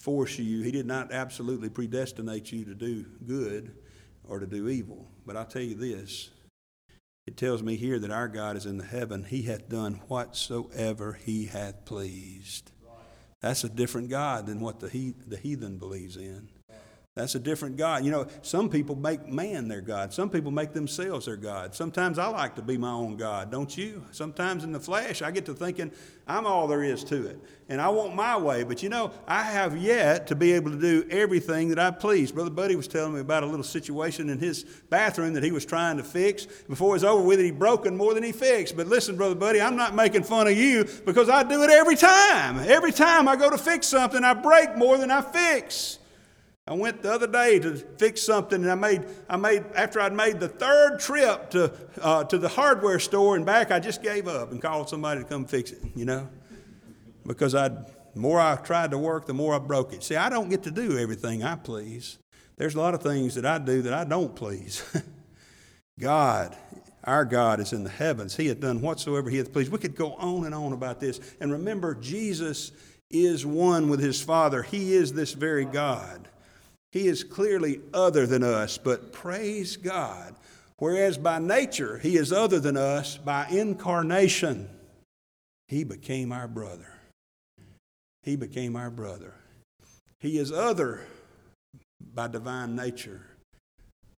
force 0.00 0.38
you. 0.38 0.62
He 0.62 0.72
did 0.72 0.86
not 0.86 1.12
absolutely 1.12 1.68
predestinate 1.68 2.50
you 2.50 2.64
to 2.64 2.74
do 2.74 3.04
good 3.26 3.76
or 4.24 4.40
to 4.40 4.46
do 4.46 4.68
evil. 4.68 5.06
But 5.26 5.36
I'll 5.36 5.44
tell 5.44 5.62
you 5.62 5.74
this 5.74 6.30
it 7.26 7.36
tells 7.36 7.62
me 7.62 7.76
here 7.76 7.98
that 7.98 8.10
our 8.10 8.28
God 8.28 8.56
is 8.56 8.66
in 8.66 8.78
the 8.78 8.84
heaven. 8.84 9.24
He 9.24 9.42
hath 9.42 9.68
done 9.68 10.00
whatsoever 10.08 11.18
he 11.24 11.46
hath 11.46 11.84
pleased. 11.84 12.72
That's 13.40 13.64
a 13.64 13.68
different 13.68 14.10
God 14.10 14.46
than 14.46 14.60
what 14.60 14.80
the, 14.80 14.88
he, 14.88 15.14
the 15.26 15.36
heathen 15.36 15.78
believes 15.78 16.16
in. 16.16 16.48
That's 17.16 17.34
a 17.34 17.40
different 17.40 17.76
God. 17.76 18.04
You 18.04 18.12
know, 18.12 18.28
some 18.42 18.70
people 18.70 18.94
make 18.94 19.26
man 19.26 19.66
their 19.66 19.80
God. 19.80 20.12
Some 20.12 20.30
people 20.30 20.52
make 20.52 20.72
themselves 20.72 21.26
their 21.26 21.36
God. 21.36 21.74
Sometimes 21.74 22.20
I 22.20 22.28
like 22.28 22.54
to 22.54 22.62
be 22.62 22.78
my 22.78 22.92
own 22.92 23.16
God, 23.16 23.50
don't 23.50 23.76
you? 23.76 24.04
Sometimes 24.12 24.62
in 24.62 24.70
the 24.70 24.78
flesh, 24.78 25.20
I 25.20 25.32
get 25.32 25.44
to 25.46 25.54
thinking 25.54 25.90
I'm 26.28 26.46
all 26.46 26.68
there 26.68 26.84
is 26.84 27.02
to 27.04 27.26
it. 27.26 27.40
And 27.68 27.80
I 27.80 27.88
want 27.88 28.14
my 28.14 28.36
way. 28.36 28.62
But 28.62 28.84
you 28.84 28.90
know, 28.90 29.10
I 29.26 29.42
have 29.42 29.76
yet 29.76 30.28
to 30.28 30.36
be 30.36 30.52
able 30.52 30.70
to 30.70 30.80
do 30.80 31.04
everything 31.10 31.70
that 31.70 31.80
I 31.80 31.90
please. 31.90 32.30
Brother 32.30 32.48
Buddy 32.50 32.76
was 32.76 32.86
telling 32.86 33.14
me 33.14 33.20
about 33.20 33.42
a 33.42 33.46
little 33.46 33.64
situation 33.64 34.30
in 34.30 34.38
his 34.38 34.62
bathroom 34.88 35.34
that 35.34 35.42
he 35.42 35.50
was 35.50 35.66
trying 35.66 35.96
to 35.96 36.04
fix. 36.04 36.46
Before 36.46 36.90
it 36.90 36.92
was 36.92 37.04
over 37.04 37.24
with 37.24 37.40
it, 37.40 37.44
he 37.44 37.50
broken 37.50 37.96
more 37.96 38.14
than 38.14 38.22
he 38.22 38.30
fixed. 38.30 38.76
But 38.76 38.86
listen, 38.86 39.16
Brother 39.16 39.34
Buddy, 39.34 39.60
I'm 39.60 39.76
not 39.76 39.96
making 39.96 40.22
fun 40.22 40.46
of 40.46 40.56
you 40.56 40.84
because 41.04 41.28
I 41.28 41.42
do 41.42 41.60
it 41.64 41.70
every 41.70 41.96
time. 41.96 42.60
Every 42.60 42.92
time 42.92 43.26
I 43.26 43.34
go 43.34 43.50
to 43.50 43.58
fix 43.58 43.88
something, 43.88 44.22
I 44.22 44.32
break 44.32 44.76
more 44.76 44.96
than 44.96 45.10
I 45.10 45.22
fix. 45.22 45.98
I 46.70 46.74
went 46.74 47.02
the 47.02 47.12
other 47.12 47.26
day 47.26 47.58
to 47.58 47.74
fix 47.74 48.22
something, 48.22 48.62
and 48.62 48.70
I 48.70 48.76
made, 48.76 49.04
I 49.28 49.36
made 49.36 49.64
after 49.74 50.00
I'd 50.00 50.12
made 50.12 50.38
the 50.38 50.46
third 50.48 51.00
trip 51.00 51.50
to, 51.50 51.72
uh, 52.00 52.22
to 52.22 52.38
the 52.38 52.48
hardware 52.48 53.00
store 53.00 53.34
and 53.34 53.44
back, 53.44 53.72
I 53.72 53.80
just 53.80 54.04
gave 54.04 54.28
up 54.28 54.52
and 54.52 54.62
called 54.62 54.88
somebody 54.88 55.20
to 55.20 55.26
come 55.26 55.46
fix 55.46 55.72
it, 55.72 55.80
you 55.96 56.04
know? 56.04 56.28
Because 57.26 57.56
I'd, 57.56 57.88
the 58.14 58.20
more 58.20 58.38
I 58.38 58.54
tried 58.54 58.92
to 58.92 58.98
work, 58.98 59.26
the 59.26 59.34
more 59.34 59.52
I 59.52 59.58
broke 59.58 59.92
it. 59.92 60.04
See, 60.04 60.14
I 60.14 60.28
don't 60.28 60.48
get 60.48 60.62
to 60.62 60.70
do 60.70 60.96
everything 60.96 61.42
I 61.42 61.56
please. 61.56 62.18
There's 62.56 62.76
a 62.76 62.80
lot 62.80 62.94
of 62.94 63.02
things 63.02 63.34
that 63.34 63.44
I 63.44 63.58
do 63.58 63.82
that 63.82 63.92
I 63.92 64.04
don't 64.04 64.36
please. 64.36 64.84
God, 65.98 66.56
our 67.02 67.24
God 67.24 67.58
is 67.58 67.72
in 67.72 67.82
the 67.82 67.90
heavens. 67.90 68.36
He 68.36 68.46
hath 68.46 68.60
done 68.60 68.80
whatsoever 68.80 69.28
He 69.28 69.38
hath 69.38 69.52
pleased. 69.52 69.72
We 69.72 69.78
could 69.78 69.96
go 69.96 70.12
on 70.12 70.44
and 70.44 70.54
on 70.54 70.72
about 70.72 71.00
this. 71.00 71.18
And 71.40 71.50
remember, 71.50 71.96
Jesus 71.96 72.70
is 73.10 73.44
one 73.44 73.88
with 73.88 73.98
His 73.98 74.22
Father, 74.22 74.62
He 74.62 74.92
is 74.92 75.12
this 75.12 75.32
very 75.32 75.64
God. 75.64 76.28
He 76.92 77.06
is 77.06 77.22
clearly 77.22 77.80
other 77.94 78.26
than 78.26 78.42
us, 78.42 78.78
but 78.78 79.12
praise 79.12 79.76
God. 79.76 80.34
Whereas 80.78 81.18
by 81.18 81.38
nature, 81.38 81.98
He 81.98 82.16
is 82.16 82.32
other 82.32 82.58
than 82.58 82.76
us, 82.76 83.16
by 83.16 83.46
incarnation, 83.48 84.68
He 85.68 85.84
became 85.84 86.32
our 86.32 86.48
brother. 86.48 86.92
He 88.22 88.36
became 88.36 88.76
our 88.76 88.90
brother. 88.90 89.34
He 90.18 90.38
is 90.38 90.52
other 90.52 91.06
by 92.14 92.28
divine 92.28 92.74
nature, 92.74 93.22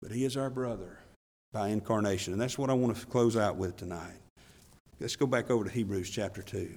but 0.00 0.12
He 0.12 0.25
is 0.25 0.37
our 0.37 0.50
brother 0.50 0.99
by 1.53 1.69
incarnation. 1.69 2.33
And 2.33 2.41
that's 2.41 2.59
what 2.59 2.71
I 2.71 2.75
want 2.75 2.97
to 2.97 3.07
close 3.07 3.37
out 3.37 3.57
with 3.57 3.77
tonight. 3.77 4.21
Let's 5.00 5.17
go 5.17 5.27
back 5.27 5.50
over 5.50 5.65
to 5.65 5.71
Hebrews 5.71 6.11
chapter 6.11 6.43
2. 6.43 6.71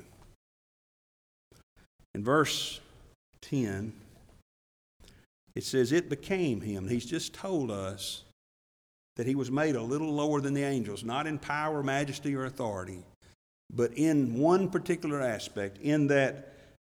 In 2.15 2.23
verse 2.23 2.79
10, 3.41 3.93
it 5.55 5.63
says, 5.63 5.91
It 5.91 6.09
became 6.09 6.61
him. 6.61 6.87
He's 6.87 7.05
just 7.05 7.33
told 7.33 7.71
us 7.71 8.23
that 9.15 9.27
he 9.27 9.35
was 9.35 9.51
made 9.51 9.75
a 9.75 9.81
little 9.81 10.11
lower 10.11 10.41
than 10.41 10.53
the 10.53 10.63
angels, 10.63 11.03
not 11.03 11.27
in 11.27 11.37
power, 11.37 11.83
majesty, 11.83 12.35
or 12.35 12.45
authority, 12.45 13.03
but 13.71 13.93
in 13.93 14.37
one 14.37 14.69
particular 14.69 15.21
aspect, 15.21 15.77
in 15.79 16.07
that 16.07 16.53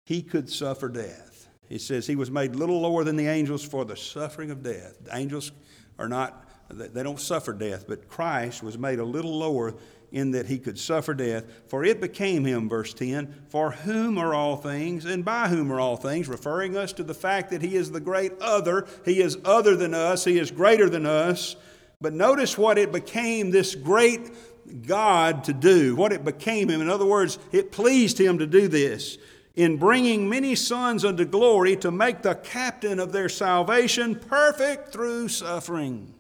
he 0.07 0.23
could 0.23 0.49
suffer 0.49 0.89
death. 0.89 1.49
It 1.69 1.81
says 1.81 2.07
he 2.07 2.17
was 2.17 2.31
made 2.31 2.55
little 2.55 2.81
lower 2.81 3.05
than 3.05 3.17
the 3.17 3.27
angels 3.27 3.65
for 3.65 3.85
the 3.85 3.97
suffering 3.97 4.51
of 4.51 4.63
death. 4.63 4.99
The 5.05 5.17
angels 5.17 5.51
are 5.99 6.09
not, 6.09 6.49
they 6.69 7.03
don't 7.03 7.21
suffer 7.21 7.53
death, 7.53 7.87
but 7.89 8.09
Christ 8.09 8.63
was 8.63 8.79
made 8.79 8.99
a 8.99 9.05
little 9.05 9.37
lower 9.37 9.75
in 10.15 10.31
that 10.31 10.47
he 10.47 10.59
could 10.59 10.79
suffer 10.79 11.13
death. 11.13 11.45
For 11.67 11.85
it 11.85 12.01
became 12.01 12.45
him, 12.45 12.69
verse 12.69 12.95
10, 12.95 13.47
for 13.49 13.73
whom 13.73 14.17
are 14.17 14.33
all 14.33 14.57
things 14.57 15.05
and 15.05 15.25
by 15.25 15.49
whom 15.49 15.73
are 15.73 15.81
all 15.81 15.97
things, 15.97 16.29
referring 16.29 16.77
us 16.77 16.93
to 16.95 17.03
the 17.03 17.13
fact 17.13 17.51
that 17.51 17.63
he 17.63 17.75
is 17.75 17.91
the 17.91 18.01
great 18.01 18.33
other. 18.41 18.87
He 19.05 19.21
is 19.21 19.37
other 19.45 19.77
than 19.77 19.93
us, 19.93 20.25
he 20.25 20.39
is 20.39 20.53
greater 20.53 20.89
than 20.89 21.05
us. 21.05 21.57
But 22.01 22.13
notice 22.13 22.57
what 22.57 22.79
it 22.79 22.93
became 22.93 23.51
this 23.51 23.75
great 23.75 24.31
God 24.87 25.45
to 25.45 25.53
do, 25.53 25.97
what 25.97 26.13
it 26.13 26.25
became 26.25 26.71
him. 26.71 26.81
In 26.81 26.89
other 26.89 27.05
words, 27.05 27.41
it 27.51 27.73
pleased 27.73 28.19
him 28.19 28.39
to 28.39 28.47
do 28.47 28.69
this 28.69 29.19
in 29.57 29.79
bringing 29.79 30.29
many 30.29 30.55
sons 30.55 31.05
unto 31.05 31.25
glory 31.25 31.77
to 31.77 31.91
make 31.91 32.23
the 32.23 32.35
captain 32.37 33.01
of 33.01 33.11
their 33.11 33.29
salvation 33.29 34.15
perfect 34.15 34.93
through 34.93 35.29
suffering, 35.29 36.15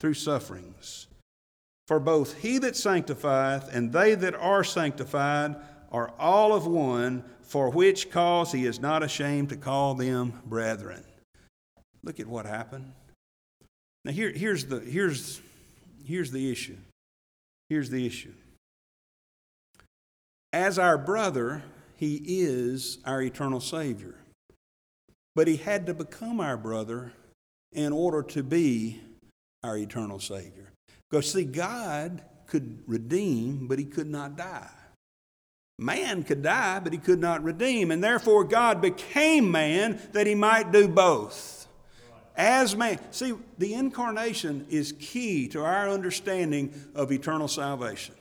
through 0.00 0.14
sufferings. 0.14 1.06
For 1.90 1.98
both 1.98 2.40
he 2.40 2.58
that 2.58 2.76
sanctifieth 2.76 3.74
and 3.74 3.92
they 3.92 4.14
that 4.14 4.36
are 4.36 4.62
sanctified 4.62 5.56
are 5.90 6.12
all 6.20 6.52
of 6.52 6.64
one, 6.64 7.24
for 7.42 7.68
which 7.68 8.12
cause 8.12 8.52
he 8.52 8.64
is 8.64 8.78
not 8.78 9.02
ashamed 9.02 9.48
to 9.48 9.56
call 9.56 9.94
them 9.94 10.40
brethren. 10.46 11.02
Look 12.04 12.20
at 12.20 12.28
what 12.28 12.46
happened. 12.46 12.92
Now 14.04 14.12
here, 14.12 14.30
here's, 14.30 14.66
the, 14.66 14.78
here's, 14.78 15.40
here's 16.04 16.30
the 16.30 16.52
issue. 16.52 16.76
Here's 17.68 17.90
the 17.90 18.06
issue. 18.06 18.34
As 20.52 20.78
our 20.78 20.96
brother, 20.96 21.64
he 21.96 22.22
is 22.24 22.98
our 23.04 23.20
eternal 23.20 23.58
Savior. 23.58 24.14
But 25.34 25.48
he 25.48 25.56
had 25.56 25.86
to 25.86 25.94
become 25.94 26.38
our 26.38 26.56
brother 26.56 27.14
in 27.72 27.92
order 27.92 28.22
to 28.22 28.44
be 28.44 29.00
our 29.64 29.76
eternal 29.76 30.20
Savior. 30.20 30.69
Because, 31.10 31.32
see, 31.32 31.44
God 31.44 32.22
could 32.46 32.82
redeem, 32.86 33.66
but 33.66 33.78
he 33.78 33.84
could 33.84 34.08
not 34.08 34.36
die. 34.36 34.70
Man 35.78 36.22
could 36.22 36.42
die, 36.42 36.78
but 36.78 36.92
he 36.92 36.98
could 36.98 37.20
not 37.20 37.42
redeem. 37.42 37.90
And 37.90 38.04
therefore, 38.04 38.44
God 38.44 38.80
became 38.80 39.50
man 39.50 40.00
that 40.12 40.26
he 40.26 40.34
might 40.34 40.72
do 40.72 40.86
both. 40.86 41.66
As 42.36 42.76
man. 42.76 42.98
See, 43.10 43.34
the 43.58 43.74
incarnation 43.74 44.66
is 44.70 44.92
key 44.92 45.48
to 45.48 45.62
our 45.64 45.88
understanding 45.88 46.72
of 46.94 47.10
eternal 47.10 47.48
salvation. 47.48 48.14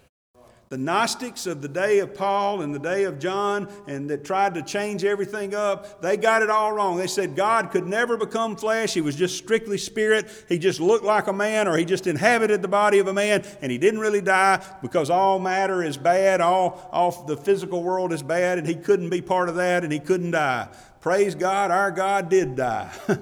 The 0.70 0.78
Gnostics 0.78 1.48
of 1.48 1.64
the 1.64 1.68
day 1.68 1.98
of 1.98 2.14
Paul 2.14 2.62
and 2.62 2.76
the 2.76 2.80
day 2.80 3.06
of 3.06 3.18
John, 3.18 3.68
and 3.88 4.08
that 4.12 4.24
tried 4.24 4.54
to 4.54 4.62
change 4.62 5.04
everything 5.04 5.56
up, 5.56 6.00
they 6.00 6.16
got 6.16 6.44
it 6.44 6.52
all 6.52 6.72
wrong. 6.72 6.96
They 6.96 7.08
said 7.08 7.36
God 7.36 7.72
could 7.72 7.88
never 7.88 8.18
become 8.18 8.56
flesh. 8.56 8.94
He 8.94 9.02
was 9.02 9.16
just 9.16 9.36
strictly 9.36 9.80
spirit. 9.80 10.30
He 10.48 10.60
just 10.60 10.80
looked 10.80 11.04
like 11.04 11.26
a 11.26 11.34
man, 11.34 11.68
or 11.68 11.76
he 11.76 11.86
just 11.86 12.06
inhabited 12.06 12.62
the 12.62 12.68
body 12.68 13.00
of 13.00 13.08
a 13.08 13.14
man, 13.14 13.44
and 13.64 13.72
he 13.72 13.80
didn't 13.80 14.00
really 14.00 14.22
die 14.22 14.64
because 14.84 15.10
all 15.10 15.40
matter 15.40 15.82
is 15.82 15.98
bad, 15.98 16.40
all, 16.40 16.88
all 16.92 17.24
the 17.24 17.36
physical 17.36 17.82
world 17.82 18.14
is 18.14 18.22
bad, 18.22 18.60
and 18.60 18.68
he 18.68 18.76
couldn't 18.76 19.10
be 19.10 19.24
part 19.24 19.50
of 19.50 19.56
that, 19.56 19.84
and 19.84 19.92
he 19.92 20.00
couldn't 20.00 20.32
die. 20.32 20.68
Praise 21.02 21.34
God, 21.34 21.72
our 21.72 21.90
God 21.90 22.30
did 22.30 22.56
die. 22.56 22.92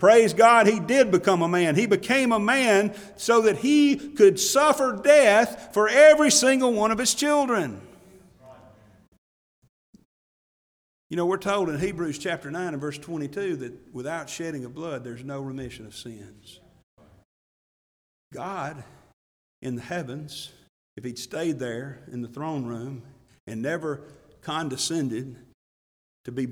Praise 0.00 0.32
God, 0.32 0.66
he 0.66 0.80
did 0.80 1.10
become 1.10 1.42
a 1.42 1.48
man. 1.48 1.76
He 1.76 1.84
became 1.84 2.32
a 2.32 2.38
man 2.38 2.94
so 3.16 3.42
that 3.42 3.58
he 3.58 3.96
could 3.96 4.40
suffer 4.40 4.98
death 5.04 5.74
for 5.74 5.90
every 5.90 6.30
single 6.30 6.72
one 6.72 6.90
of 6.90 6.96
his 6.96 7.12
children. 7.12 7.82
You 11.10 11.18
know, 11.18 11.26
we're 11.26 11.36
told 11.36 11.68
in 11.68 11.78
Hebrews 11.78 12.16
chapter 12.16 12.50
9 12.50 12.68
and 12.72 12.80
verse 12.80 12.96
22 12.96 13.56
that 13.56 13.92
without 13.92 14.30
shedding 14.30 14.64
of 14.64 14.74
blood, 14.74 15.04
there's 15.04 15.22
no 15.22 15.42
remission 15.42 15.84
of 15.84 15.94
sins. 15.94 16.60
God 18.32 18.82
in 19.60 19.74
the 19.74 19.82
heavens, 19.82 20.50
if 20.96 21.04
he'd 21.04 21.18
stayed 21.18 21.58
there 21.58 22.04
in 22.10 22.22
the 22.22 22.28
throne 22.28 22.64
room 22.64 23.02
and 23.46 23.60
never 23.60 24.00
condescended 24.40 25.36
to 26.24 26.32
be 26.32 26.48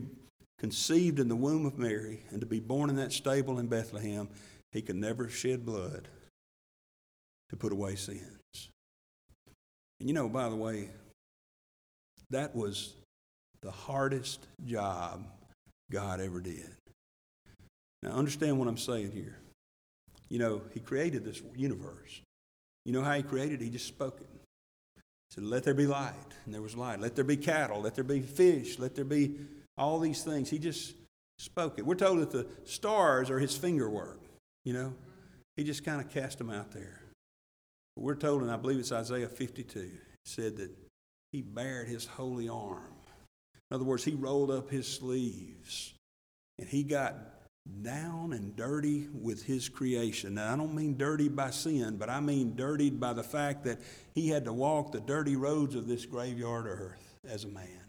conceived 0.59 1.19
in 1.19 1.29
the 1.29 1.37
womb 1.37 1.67
of 1.67 1.79
Mary 1.79 2.25
and 2.31 2.41
to 2.41 2.47
be 2.47 2.61
born 2.61 2.91
in 2.91 2.97
that 2.97 3.13
stable 3.13 3.59
in 3.59 3.67
Bethlehem, 3.67 4.29
he 4.73 4.83
could 4.83 4.97
never 4.97 5.29
shed 5.29 5.65
blood 5.65 6.09
to 7.51 7.57
put 7.57 7.73
away 7.73 7.95
sins. 7.95 8.71
And 10.01 10.09
you 10.09 10.13
know, 10.13 10.29
by 10.29 10.49
the 10.49 10.57
way, 10.57 10.91
that 12.31 12.55
was 12.55 12.95
the 13.63 13.71
hardest 13.71 14.47
job 14.65 15.25
God 15.91 16.21
ever 16.21 16.41
did. 16.41 16.71
Now, 18.03 18.11
understand 18.11 18.59
what 18.59 18.69
I'm 18.69 18.79
saying 18.79 19.13
here. 19.13 19.39
You 20.29 20.39
know, 20.39 20.63
He 20.73 20.81
created 20.81 21.25
this 21.25 21.43
universe. 21.57 22.21
You 22.85 22.93
know 22.93 23.03
how 23.03 23.15
He 23.15 23.23
created 23.23 23.61
it? 23.61 23.65
He 23.65 23.71
just 23.71 23.87
spoke 23.87 24.21
it. 24.21 24.29
He 24.97 25.35
said, 25.35 25.45
Let 25.45 25.65
there 25.65 25.75
be 25.75 25.87
light. 25.87 26.15
And 26.45 26.55
there 26.55 26.63
was 26.63 26.77
light. 26.77 27.01
Let 27.01 27.17
there 27.17 27.25
be 27.25 27.37
cattle. 27.37 27.81
Let 27.81 27.95
there 27.95 28.05
be 28.05 28.21
fish. 28.21 28.79
Let 28.79 28.95
there 28.95 29.05
be 29.05 29.37
all 29.79 29.99
these 29.99 30.23
things. 30.23 30.51
He 30.51 30.59
just 30.59 30.95
spoke 31.39 31.79
it. 31.79 31.87
We're 31.87 31.95
told 31.95 32.21
that 32.21 32.31
the 32.31 32.47
stars 32.65 33.31
are 33.31 33.39
his 33.39 33.57
finger 33.57 33.89
work, 33.89 34.21
you 34.65 34.73
know. 34.73 34.95
He 35.57 35.65
just 35.65 35.85
kind 35.85 36.01
of 36.01 36.11
cast 36.11 36.39
them 36.39 36.51
out 36.51 36.73
there. 36.73 37.03
But 37.97 38.03
we're 38.03 38.15
told, 38.15 38.43
and 38.43 38.51
I 38.51 38.57
believe 38.57 38.79
it's 38.79 38.93
Isaiah 38.93 39.29
52, 39.29 39.91
said 40.25 40.57
that 40.57 40.71
he 41.33 41.43
bared 41.43 41.89
his 41.89 42.07
holy 42.07 42.49
arm. 42.49 42.95
In 43.71 43.75
other 43.75 43.85
words, 43.85 44.05
he 44.05 44.15
rolled 44.15 44.51
up 44.51 44.71
his 44.71 44.87
sleeves 44.87 45.95
and 46.59 46.69
he 46.69 46.83
got 46.83 47.15
down 47.83 48.33
and 48.33 48.57
dirty 48.57 49.09
with 49.13 49.45
his 49.45 49.69
creation. 49.69 50.35
Now, 50.35 50.53
I 50.53 50.57
don't 50.57 50.75
mean 50.75 50.97
dirty 50.97 51.29
by 51.29 51.51
sin, 51.51 51.97
but 51.99 52.09
I 52.09 52.21
mean 52.21 52.57
dirtied 52.57 52.99
by 52.99 53.13
the 53.13 53.23
fact 53.23 53.65
that 53.65 53.79
he 54.15 54.29
had 54.29 54.47
to 54.47 54.53
walk 54.53 54.93
the 54.93 55.01
dirty 55.01 55.37
roads 55.37 55.75
of 55.75 55.87
this 55.87 56.07
graveyard 56.07 56.67
earth 56.67 57.17
as 57.29 57.45
a 57.45 57.49
man. 57.49 57.88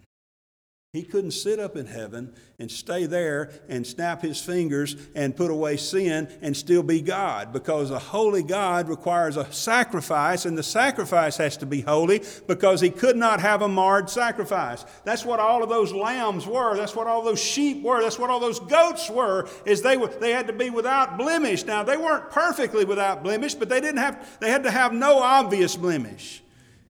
He 0.91 1.03
couldn't 1.03 1.34
sit 1.34 1.60
up 1.60 1.77
in 1.77 1.86
heaven 1.86 2.34
and 2.58 2.72
stay 2.72 3.05
there 3.05 3.51
and 3.69 3.86
snap 3.86 4.24
his 4.24 4.41
fingers 4.41 4.96
and 5.13 5.38
put 5.38 5.51
away 5.51 5.77
sin 5.77 6.27
and 6.41 6.58
still 6.58 6.81
be 6.81 7.00
God 7.00 7.53
because 7.53 7.91
a 7.91 8.00
holy 8.00 8.41
God 8.41 8.89
requires 8.89 9.38
a 9.38 9.53
sacrifice 9.53 10.46
and 10.46 10.58
the 10.58 10.63
sacrifice 10.63 11.38
has 11.38 11.58
to 11.58 11.67
be 11.67 11.81
holy 11.81 12.24
because 12.48 12.81
he 12.81 12.89
could 12.89 13.17
not 13.17 13.39
have 13.39 13.62
a 13.62 13.67
marred 13.67 14.10
sacrifice. 14.10 14.84
That's 15.03 15.24
what 15.24 15.39
all 15.39 15.62
of 15.62 15.69
those 15.69 15.93
lambs 15.93 16.48
were. 16.48 16.75
That's 16.75 16.96
what 16.96 17.05
all 17.05 17.22
those 17.22 17.39
sheep 17.39 17.84
were. 17.84 18.01
That's 18.01 18.17
what 18.17 18.31
all 18.31 18.39
those 18.39 18.60
goats 18.60 19.12
were 19.12 19.48
is 19.67 19.84
they 19.84 19.96
were 19.96 20.08
they 20.08 20.31
had 20.31 20.48
to 20.48 20.53
be 20.53 20.72
without 20.72 21.19
blemish. 21.19 21.65
Now 21.65 21.84
they 21.84 21.98
weren't 21.98 22.31
perfectly 22.31 22.84
without 22.84 23.22
blemish, 23.22 23.53
but 23.53 23.69
they 23.69 23.79
didn't 23.79 24.00
have 24.00 24.39
they 24.39 24.50
had 24.50 24.63
to 24.63 24.72
have 24.72 24.91
no 24.91 25.19
obvious 25.19 25.75
blemish. 25.75 26.41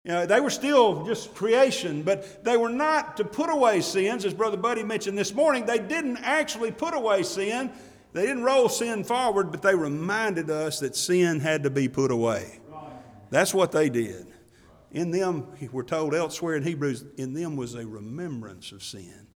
You 0.05 0.11
know, 0.11 0.25
they 0.25 0.39
were 0.39 0.49
still 0.49 1.05
just 1.05 1.35
creation, 1.35 2.03
but 2.03 2.43
they 2.45 2.55
were 2.55 2.69
not 2.69 3.17
to 3.17 3.25
put 3.25 3.49
away 3.49 3.81
sins, 3.81 4.23
as 4.23 4.33
Brother 4.33 4.55
Buddy 4.55 4.81
mentioned 4.81 5.17
this 5.17 5.33
morning. 5.33 5.65
They 5.65 5.79
didn't 5.79 6.17
actually 6.17 6.71
put 6.71 6.93
away 6.93 7.23
sin. 7.23 7.69
They 8.13 8.25
didn't 8.25 8.43
roll 8.43 8.69
sin 8.69 9.03
forward, 9.03 9.51
but 9.51 9.61
they 9.61 9.75
reminded 9.75 10.49
us 10.49 10.79
that 10.79 10.95
sin 10.95 11.41
had 11.41 11.63
to 11.63 11.69
be 11.69 11.89
put 11.89 12.11
away. 12.11 12.59
That's 13.29 13.53
what 13.53 13.71
they 13.71 13.89
did. 13.89 14.27
In 14.91 15.11
them, 15.11 15.47
we're 15.71 15.83
told 15.83 16.15
elsewhere 16.15 16.55
in 16.55 16.63
Hebrews, 16.63 17.05
in 17.17 17.33
them 17.33 17.55
was 17.55 17.75
a 17.75 17.85
remembrance 17.85 18.71
of 18.71 18.81
sin, 18.81 19.27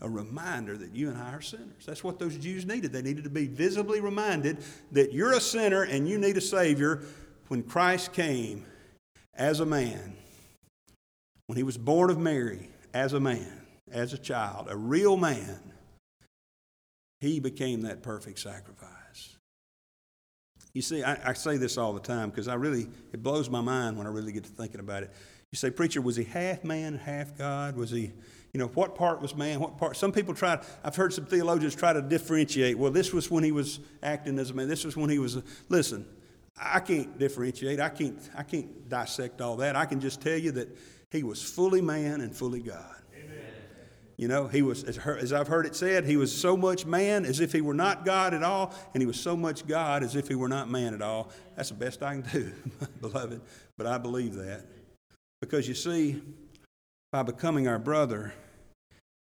a 0.00 0.08
reminder 0.08 0.76
that 0.76 0.94
you 0.94 1.08
and 1.08 1.18
I 1.18 1.32
are 1.32 1.40
sinners. 1.40 1.84
That's 1.84 2.04
what 2.04 2.18
those 2.18 2.36
Jews 2.36 2.66
needed. 2.66 2.92
They 2.92 3.02
needed 3.02 3.24
to 3.24 3.30
be 3.30 3.46
visibly 3.46 4.00
reminded 4.00 4.58
that 4.92 5.12
you're 5.12 5.32
a 5.32 5.40
sinner 5.40 5.82
and 5.82 6.06
you 6.06 6.18
need 6.18 6.36
a 6.36 6.42
Savior 6.42 7.02
when 7.48 7.64
Christ 7.64 8.12
came 8.12 8.66
as 9.34 9.60
a 9.60 9.66
man, 9.66 10.16
when 11.46 11.56
he 11.56 11.62
was 11.62 11.78
born 11.78 12.10
of 12.10 12.18
Mary, 12.18 12.70
as 12.94 13.12
a 13.12 13.20
man, 13.20 13.66
as 13.90 14.12
a 14.12 14.18
child, 14.18 14.68
a 14.70 14.76
real 14.76 15.16
man, 15.16 15.58
he 17.20 17.40
became 17.40 17.82
that 17.82 18.02
perfect 18.02 18.38
sacrifice. 18.38 19.36
You 20.72 20.82
see, 20.82 21.02
I, 21.02 21.30
I 21.30 21.32
say 21.32 21.56
this 21.56 21.76
all 21.76 21.92
the 21.92 22.00
time 22.00 22.30
because 22.30 22.48
I 22.48 22.54
really, 22.54 22.86
it 23.12 23.22
blows 23.22 23.50
my 23.50 23.60
mind 23.60 23.98
when 23.98 24.06
I 24.06 24.10
really 24.10 24.32
get 24.32 24.44
to 24.44 24.50
thinking 24.50 24.80
about 24.80 25.02
it. 25.02 25.10
You 25.52 25.56
say, 25.56 25.70
Preacher, 25.70 26.00
was 26.00 26.14
he 26.14 26.24
half 26.24 26.62
man, 26.62 26.96
half 26.96 27.36
God? 27.36 27.76
Was 27.76 27.90
he, 27.90 28.12
you 28.52 28.60
know, 28.60 28.68
what 28.68 28.94
part 28.94 29.20
was 29.20 29.34
man, 29.34 29.58
what 29.58 29.78
part? 29.78 29.96
Some 29.96 30.12
people 30.12 30.32
try, 30.32 30.58
I've 30.84 30.94
heard 30.94 31.12
some 31.12 31.26
theologians 31.26 31.74
try 31.74 31.92
to 31.92 32.00
differentiate. 32.00 32.78
Well, 32.78 32.92
this 32.92 33.12
was 33.12 33.30
when 33.30 33.42
he 33.42 33.50
was 33.50 33.80
acting 34.02 34.38
as 34.38 34.50
a 34.50 34.54
man, 34.54 34.68
this 34.68 34.84
was 34.84 34.96
when 34.96 35.10
he 35.10 35.18
was, 35.18 35.42
listen, 35.68 36.06
I 36.58 36.80
can't 36.80 37.18
differentiate. 37.18 37.80
I 37.80 37.88
can't, 37.88 38.18
I 38.36 38.42
can't 38.42 38.88
dissect 38.88 39.40
all 39.40 39.56
that. 39.56 39.76
I 39.76 39.86
can 39.86 40.00
just 40.00 40.20
tell 40.20 40.36
you 40.36 40.52
that 40.52 40.68
he 41.10 41.22
was 41.22 41.42
fully 41.42 41.80
man 41.80 42.20
and 42.20 42.34
fully 42.34 42.60
God. 42.60 42.96
Amen. 43.16 43.38
You 44.16 44.28
know, 44.28 44.46
he 44.46 44.62
was, 44.62 44.84
as 44.84 45.32
I've 45.32 45.48
heard 45.48 45.66
it 45.66 45.74
said, 45.74 46.04
he 46.04 46.16
was 46.16 46.34
so 46.34 46.56
much 46.56 46.84
man 46.84 47.24
as 47.24 47.40
if 47.40 47.52
he 47.52 47.60
were 47.60 47.74
not 47.74 48.04
God 48.04 48.34
at 48.34 48.42
all, 48.42 48.74
and 48.94 49.02
he 49.02 49.06
was 49.06 49.18
so 49.18 49.36
much 49.36 49.66
God 49.66 50.02
as 50.02 50.14
if 50.14 50.28
he 50.28 50.34
were 50.34 50.48
not 50.48 50.70
man 50.70 50.94
at 50.94 51.02
all. 51.02 51.30
That's 51.56 51.70
the 51.70 51.76
best 51.76 52.02
I 52.02 52.20
can 52.20 52.22
do, 52.30 52.52
beloved, 53.00 53.40
but 53.78 53.86
I 53.86 53.98
believe 53.98 54.34
that. 54.34 54.66
Because 55.40 55.66
you 55.66 55.74
see, 55.74 56.20
by 57.12 57.22
becoming 57.22 57.66
our 57.66 57.78
brother, 57.78 58.34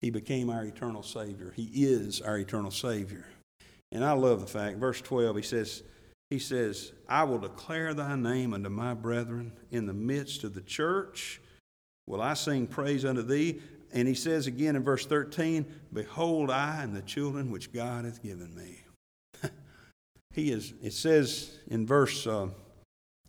he 0.00 0.10
became 0.10 0.50
our 0.50 0.64
eternal 0.64 1.02
Savior. 1.02 1.50
He 1.56 1.70
is 1.72 2.20
our 2.20 2.38
eternal 2.38 2.70
Savior. 2.70 3.24
And 3.90 4.04
I 4.04 4.12
love 4.12 4.40
the 4.40 4.46
fact, 4.46 4.76
verse 4.76 5.00
12, 5.00 5.36
he 5.36 5.42
says, 5.42 5.82
he 6.30 6.38
says, 6.38 6.92
I 7.08 7.24
will 7.24 7.38
declare 7.38 7.94
thy 7.94 8.16
name 8.16 8.54
unto 8.54 8.68
my 8.68 8.94
brethren 8.94 9.52
in 9.70 9.86
the 9.86 9.92
midst 9.92 10.44
of 10.44 10.54
the 10.54 10.62
church. 10.62 11.40
Will 12.06 12.20
I 12.20 12.34
sing 12.34 12.66
praise 12.66 13.04
unto 13.04 13.22
thee? 13.22 13.60
And 13.92 14.08
he 14.08 14.14
says 14.14 14.46
again 14.46 14.74
in 14.74 14.82
verse 14.82 15.06
13, 15.06 15.64
Behold, 15.92 16.50
I 16.50 16.82
and 16.82 16.94
the 16.94 17.02
children 17.02 17.50
which 17.50 17.72
God 17.72 18.04
hath 18.04 18.22
given 18.22 18.54
me. 18.54 18.84
he 20.32 20.50
is, 20.50 20.74
it 20.82 20.92
says 20.92 21.58
in 21.68 21.86
verse 21.86 22.26
uh, 22.26 22.48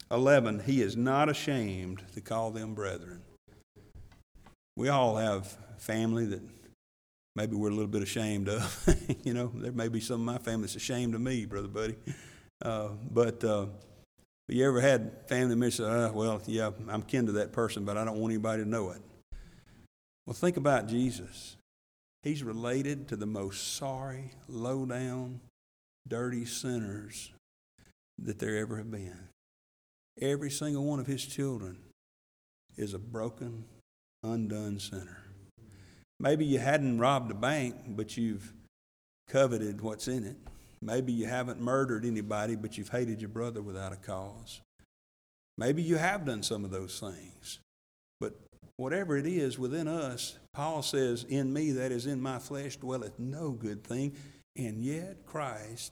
11, 0.10 0.62
He 0.66 0.82
is 0.82 0.98
not 0.98 1.30
ashamed 1.30 2.04
to 2.14 2.22
call 2.22 2.52
them 2.52 2.74
brethren. 2.74 3.22
We 4.76 4.90
all 4.90 5.16
have 5.18 5.56
family 5.78 6.26
that 6.26 6.42
maybe 7.36 7.56
we're 7.56 7.70
a 7.70 7.74
little 7.74 7.88
bit 7.88 8.02
ashamed 8.02 8.50
of. 8.50 8.98
you 9.24 9.34
know, 9.34 9.52
there 9.54 9.72
may 9.72 9.88
be 9.88 10.00
some 10.00 10.22
of 10.22 10.26
my 10.26 10.38
family 10.40 10.64
that's 10.64 10.76
ashamed 10.76 11.14
of 11.14 11.22
me, 11.22 11.46
Brother 11.46 11.68
Buddy. 11.68 11.96
Uh, 12.62 12.90
but 13.12 13.44
uh, 13.44 13.66
you 14.48 14.66
ever 14.68 14.82
had 14.82 15.28
family 15.28 15.56
members 15.56 15.76
say, 15.76 15.84
uh, 15.84 16.12
well, 16.12 16.42
yeah, 16.46 16.72
I'm 16.88 17.02
kin 17.02 17.26
to 17.26 17.32
that 17.34 17.52
person, 17.52 17.86
but 17.86 17.98
I 17.98 18.06
don't 18.06 18.18
want 18.18 18.32
anybody 18.32 18.64
to 18.64 18.70
know 18.70 18.92
it? 18.92 19.02
Well, 20.26 20.34
think 20.34 20.58
about 20.58 20.88
Jesus. 20.88 21.58
He's 22.24 22.44
related 22.44 23.08
to 23.10 23.16
the 23.16 23.28
most 23.28 23.76
sorry, 23.76 24.32
low 24.48 24.86
down, 24.86 25.42
dirty 26.08 26.46
sinners 26.46 27.32
that 28.20 28.40
there 28.40 28.58
ever 28.58 28.78
have 28.78 28.90
been. 28.90 29.30
Every 30.22 30.50
single 30.50 30.86
one 30.86 31.00
of 31.00 31.08
his 31.08 31.26
children 31.26 31.78
is 32.78 32.94
a 32.94 33.00
broken, 33.00 33.66
undone 34.24 34.80
sinner. 34.80 35.24
Maybe 36.20 36.46
you 36.46 36.60
hadn't 36.60 37.00
robbed 37.00 37.32
a 37.32 37.36
bank, 37.36 37.76
but 37.90 38.16
you've 38.16 38.54
coveted 39.28 39.82
what's 39.82 40.08
in 40.08 40.24
it. 40.24 40.38
Maybe 40.86 41.12
you 41.12 41.26
haven't 41.26 41.60
murdered 41.60 42.06
anybody, 42.06 42.56
but 42.56 42.78
you've 42.78 42.90
hated 42.90 43.20
your 43.20 43.30
brother 43.30 43.60
without 43.60 43.92
a 43.92 43.96
cause. 43.96 44.62
Maybe 45.58 45.82
you 45.82 45.96
have 45.96 46.26
done 46.26 46.44
some 46.44 46.64
of 46.64 46.70
those 46.70 47.00
things. 47.00 47.60
But 48.20 48.36
whatever 48.78 49.18
it 49.18 49.26
is 49.26 49.58
within 49.58 49.88
us, 49.88 50.38
Paul 50.54 50.84
says, 50.84 51.24
In 51.28 51.52
me, 51.52 51.72
that 51.72 51.92
is 51.92 52.06
in 52.06 52.22
my 52.22 52.38
flesh, 52.38 52.76
dwelleth 52.76 53.18
no 53.18 53.50
good 53.50 53.84
thing. 53.84 54.14
And 54.56 54.80
yet 54.80 55.26
Christ 55.26 55.92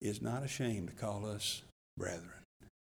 is 0.00 0.20
not 0.20 0.42
ashamed 0.42 0.88
to 0.88 0.94
call 0.94 1.24
us 1.24 1.62
brethren. 1.96 2.30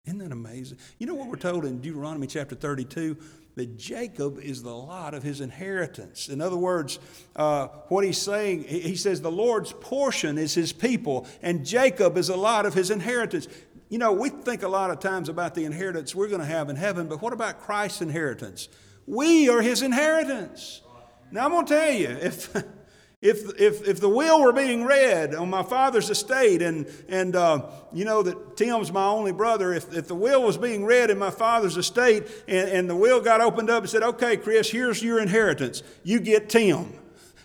Isn't 0.05 0.19
that 0.19 0.31
amazing? 0.31 0.77
You 0.97 1.07
know 1.07 1.13
what 1.13 1.27
we're 1.27 1.35
told 1.35 1.65
in 1.65 1.81
Deuteronomy 1.81 2.27
chapter 2.27 2.55
32? 2.55 3.17
That 3.57 3.75
Jacob 3.75 4.37
is 4.37 4.61
the 4.61 4.69
lot 4.69 5.15
of 5.15 5.23
his 5.23 5.41
inheritance. 5.41 6.29
In 6.29 6.41
other 6.41 6.55
words, 6.55 6.99
uh, 7.35 7.69
what 7.87 8.05
he's 8.05 8.19
saying, 8.19 8.65
he 8.65 8.95
says 8.95 9.19
the 9.19 9.31
Lord's 9.31 9.73
portion 9.73 10.37
is 10.37 10.53
his 10.53 10.71
people, 10.71 11.25
and 11.41 11.65
Jacob 11.65 12.17
is 12.17 12.29
a 12.29 12.35
lot 12.35 12.67
of 12.67 12.75
his 12.75 12.91
inheritance. 12.91 13.47
You 13.89 13.97
know, 13.97 14.13
we 14.13 14.29
think 14.29 14.61
a 14.61 14.67
lot 14.67 14.91
of 14.91 14.99
times 14.99 15.27
about 15.27 15.55
the 15.55 15.65
inheritance 15.65 16.13
we're 16.13 16.27
going 16.27 16.41
to 16.41 16.45
have 16.45 16.69
in 16.69 16.75
heaven, 16.75 17.07
but 17.07 17.19
what 17.19 17.33
about 17.33 17.59
Christ's 17.59 18.01
inheritance? 18.01 18.69
We 19.07 19.49
are 19.49 19.63
his 19.63 19.81
inheritance. 19.81 20.81
Now, 21.31 21.45
I'm 21.45 21.51
going 21.51 21.65
to 21.65 21.73
tell 21.73 21.91
you, 21.91 22.09
if. 22.09 22.55
If, 23.19 23.59
if, 23.59 23.87
if 23.87 23.99
the 23.99 24.09
will 24.09 24.41
were 24.41 24.53
being 24.53 24.85
read 24.85 25.33
on 25.33 25.49
my 25.49 25.63
father's 25.63 26.11
estate, 26.11 26.61
and, 26.61 26.85
and 27.09 27.35
uh, 27.35 27.71
you 27.91 28.05
know 28.05 28.21
that 28.21 28.55
Tim's 28.55 28.91
my 28.91 29.07
only 29.07 29.31
brother, 29.31 29.73
if, 29.73 29.91
if 29.91 30.07
the 30.07 30.15
will 30.15 30.43
was 30.43 30.55
being 30.55 30.85
read 30.85 31.09
in 31.09 31.17
my 31.17 31.31
father's 31.31 31.77
estate 31.77 32.27
and, 32.47 32.69
and 32.69 32.89
the 32.89 32.95
will 32.95 33.19
got 33.19 33.41
opened 33.41 33.71
up 33.71 33.81
and 33.81 33.89
said, 33.89 34.03
okay, 34.03 34.37
Chris, 34.37 34.69
here's 34.69 35.01
your 35.01 35.19
inheritance, 35.19 35.81
you 36.03 36.19
get 36.19 36.47
Tim. 36.47 36.93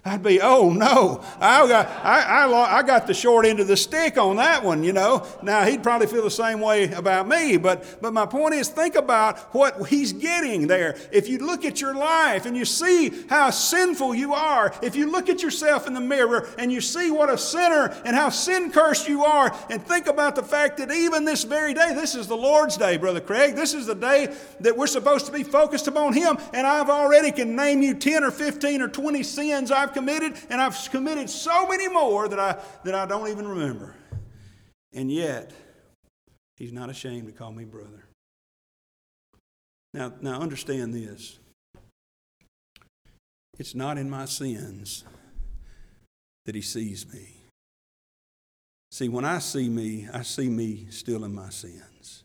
I'd 0.04 0.20
be, 0.20 0.40
oh 0.40 0.70
no, 0.70 1.22
I 1.38 1.64
got, 1.68 1.86
I, 2.04 2.44
I, 2.44 2.78
I, 2.78 2.82
got 2.82 3.06
the 3.06 3.14
short 3.14 3.46
end 3.46 3.60
of 3.60 3.68
the 3.68 3.76
stick 3.76 4.18
on 4.18 4.34
that 4.34 4.64
one, 4.64 4.82
you 4.82 4.92
know. 4.92 5.24
Now, 5.44 5.64
he'd 5.64 5.84
probably 5.84 6.08
feel 6.08 6.24
the 6.24 6.30
same 6.30 6.58
way 6.58 6.90
about 6.90 7.28
me, 7.28 7.56
but, 7.56 8.02
but 8.02 8.12
my 8.12 8.26
point 8.26 8.54
is 8.54 8.68
think 8.68 8.96
about 8.96 9.38
what 9.54 9.86
he's 9.86 10.12
getting 10.12 10.66
there. 10.66 10.96
If 11.12 11.28
you 11.28 11.38
look 11.38 11.64
at 11.64 11.80
your 11.80 11.94
life 11.94 12.46
and 12.46 12.56
you 12.56 12.64
see 12.64 13.12
how 13.28 13.50
sinful 13.50 14.16
you 14.16 14.34
are, 14.34 14.74
if 14.82 14.96
you 14.96 15.08
look 15.08 15.28
at 15.28 15.40
yourself 15.40 15.86
in 15.86 15.94
the 15.94 16.00
mirror 16.00 16.48
and 16.58 16.72
you 16.72 16.80
see 16.80 17.12
what 17.12 17.30
a 17.30 17.38
sinner 17.38 17.96
and 18.04 18.16
how 18.16 18.28
sin 18.28 18.72
cursed 18.72 19.06
you 19.06 19.24
are, 19.24 19.56
and 19.70 19.80
think 19.86 20.08
about 20.08 20.34
the 20.34 20.42
fact 20.42 20.78
that 20.78 20.90
even 20.90 21.24
this 21.24 21.44
very 21.44 21.74
day, 21.74 21.94
this 21.94 22.16
is 22.16 22.26
the 22.26 22.36
Lord's 22.36 22.76
day, 22.76 22.96
Brother 22.96 23.20
Craig, 23.20 23.54
this 23.54 23.72
is 23.72 23.86
the 23.86 23.94
day 23.94 24.34
that 24.58 24.76
we're 24.76 24.88
supposed 24.88 25.26
to 25.26 25.32
be 25.32 25.44
focused 25.44 25.86
upon 25.86 26.12
Him, 26.12 26.38
and 26.52 26.66
I've 26.66 26.90
already 26.90 27.30
can 27.30 27.54
name 27.54 27.82
you 27.82 27.94
10 27.94 28.24
or 28.24 28.32
15 28.32 28.82
or 28.82 28.88
20 28.88 29.22
sins 29.22 29.70
I've 29.70 29.91
committed, 29.92 30.38
and 30.50 30.60
I've 30.60 30.76
committed 30.90 31.28
so 31.30 31.66
many 31.66 31.88
more 31.88 32.28
that 32.28 32.38
I, 32.38 32.60
that 32.84 32.94
I 32.94 33.06
don't 33.06 33.28
even 33.28 33.46
remember. 33.46 33.94
And 34.92 35.10
yet, 35.10 35.52
he's 36.56 36.72
not 36.72 36.90
ashamed 36.90 37.26
to 37.26 37.32
call 37.32 37.52
me 37.52 37.64
brother. 37.64 38.04
Now, 39.94 40.12
now 40.20 40.40
understand 40.40 40.94
this. 40.94 41.38
It's 43.58 43.74
not 43.74 43.98
in 43.98 44.08
my 44.08 44.24
sins 44.24 45.04
that 46.46 46.54
he 46.54 46.62
sees 46.62 47.10
me. 47.12 47.36
See, 48.90 49.08
when 49.08 49.24
I 49.24 49.38
see 49.38 49.68
me, 49.68 50.08
I 50.12 50.22
see 50.22 50.48
me 50.48 50.86
still 50.90 51.24
in 51.24 51.34
my 51.34 51.50
sins. 51.50 52.24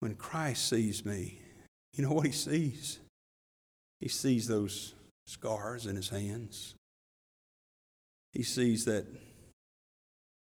When 0.00 0.14
Christ 0.14 0.68
sees 0.68 1.04
me, 1.04 1.38
you 1.94 2.04
know 2.04 2.12
what 2.12 2.26
he 2.26 2.32
sees? 2.32 2.98
He 4.00 4.08
sees 4.08 4.46
those 4.46 4.94
scars 5.26 5.86
in 5.86 5.96
his 5.96 6.08
hands. 6.08 6.74
He 8.32 8.42
sees 8.42 8.84
that, 8.84 9.06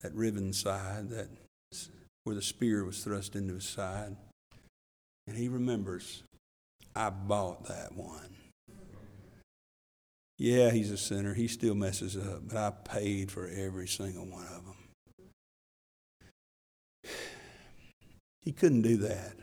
that 0.01 0.13
riven 0.13 0.53
side, 0.53 1.09
that 1.09 1.27
where 2.23 2.35
the 2.35 2.41
spear 2.41 2.83
was 2.85 3.03
thrust 3.03 3.35
into 3.35 3.55
his 3.55 3.67
side. 3.67 4.15
And 5.27 5.37
he 5.37 5.47
remembers, 5.47 6.23
I 6.95 7.09
bought 7.09 7.65
that 7.65 7.95
one. 7.95 8.35
Yeah, 10.37 10.71
he's 10.71 10.91
a 10.91 10.97
sinner. 10.97 11.33
He 11.33 11.47
still 11.47 11.75
messes 11.75 12.17
up, 12.17 12.47
but 12.47 12.57
I 12.57 12.71
paid 12.71 13.31
for 13.31 13.47
every 13.47 13.87
single 13.87 14.25
one 14.25 14.45
of 14.45 14.65
them. 14.65 14.75
He 18.41 18.51
couldn't 18.51 18.81
do 18.81 18.97
that 18.97 19.35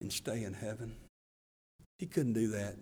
and 0.00 0.12
stay 0.12 0.44
in 0.44 0.54
heaven. 0.54 0.96
He 1.98 2.06
couldn't 2.06 2.34
do 2.34 2.48
that 2.48 2.76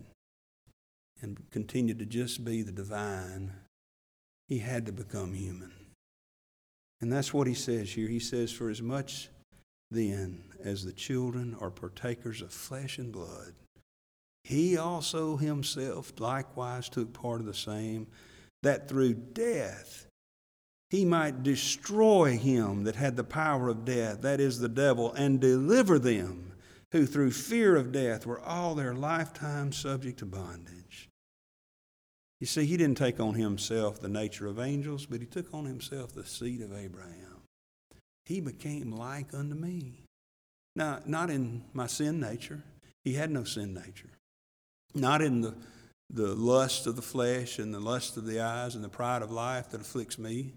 and 1.22 1.38
continue 1.50 1.94
to 1.94 2.06
just 2.06 2.44
be 2.44 2.62
the 2.62 2.72
divine, 2.72 3.52
he 4.48 4.58
had 4.58 4.86
to 4.86 4.92
become 4.92 5.34
human. 5.34 5.72
And 7.00 7.12
that's 7.12 7.32
what 7.32 7.46
he 7.46 7.54
says 7.54 7.92
here. 7.92 8.08
He 8.08 8.18
says, 8.18 8.52
For 8.52 8.68
as 8.68 8.82
much 8.82 9.28
then 9.90 10.42
as 10.62 10.84
the 10.84 10.92
children 10.92 11.56
are 11.60 11.70
partakers 11.70 12.42
of 12.42 12.52
flesh 12.52 12.98
and 12.98 13.12
blood, 13.12 13.54
he 14.44 14.76
also 14.76 15.36
himself 15.36 16.12
likewise 16.18 16.88
took 16.88 17.12
part 17.12 17.40
of 17.40 17.46
the 17.46 17.54
same, 17.54 18.06
that 18.62 18.88
through 18.88 19.14
death 19.14 20.06
he 20.90 21.04
might 21.04 21.42
destroy 21.42 22.36
him 22.36 22.84
that 22.84 22.96
had 22.96 23.16
the 23.16 23.24
power 23.24 23.68
of 23.68 23.84
death, 23.84 24.22
that 24.22 24.40
is 24.40 24.58
the 24.58 24.68
devil, 24.68 25.12
and 25.12 25.40
deliver 25.40 25.98
them 25.98 26.52
who 26.92 27.06
through 27.06 27.30
fear 27.30 27.76
of 27.76 27.92
death 27.92 28.26
were 28.26 28.40
all 28.40 28.74
their 28.74 28.94
lifetime 28.94 29.72
subject 29.72 30.18
to 30.18 30.26
bondage. 30.26 30.79
You 32.40 32.46
see, 32.46 32.64
he 32.64 32.78
didn't 32.78 32.96
take 32.96 33.20
on 33.20 33.34
himself 33.34 34.00
the 34.00 34.08
nature 34.08 34.46
of 34.46 34.58
angels, 34.58 35.04
but 35.04 35.20
he 35.20 35.26
took 35.26 35.52
on 35.52 35.66
himself 35.66 36.14
the 36.14 36.24
seed 36.24 36.62
of 36.62 36.72
Abraham. 36.72 37.42
He 38.24 38.40
became 38.40 38.92
like 38.92 39.34
unto 39.34 39.54
me. 39.54 40.04
Now, 40.74 41.00
not 41.04 41.28
in 41.28 41.64
my 41.74 41.86
sin 41.86 42.18
nature. 42.18 42.62
He 43.04 43.14
had 43.14 43.30
no 43.30 43.44
sin 43.44 43.74
nature. 43.74 44.10
Not 44.94 45.20
in 45.20 45.42
the, 45.42 45.54
the 46.08 46.34
lust 46.34 46.86
of 46.86 46.96
the 46.96 47.02
flesh 47.02 47.58
and 47.58 47.74
the 47.74 47.80
lust 47.80 48.16
of 48.16 48.24
the 48.24 48.40
eyes 48.40 48.74
and 48.74 48.82
the 48.82 48.88
pride 48.88 49.20
of 49.20 49.30
life 49.30 49.70
that 49.70 49.82
afflicts 49.82 50.18
me. 50.18 50.52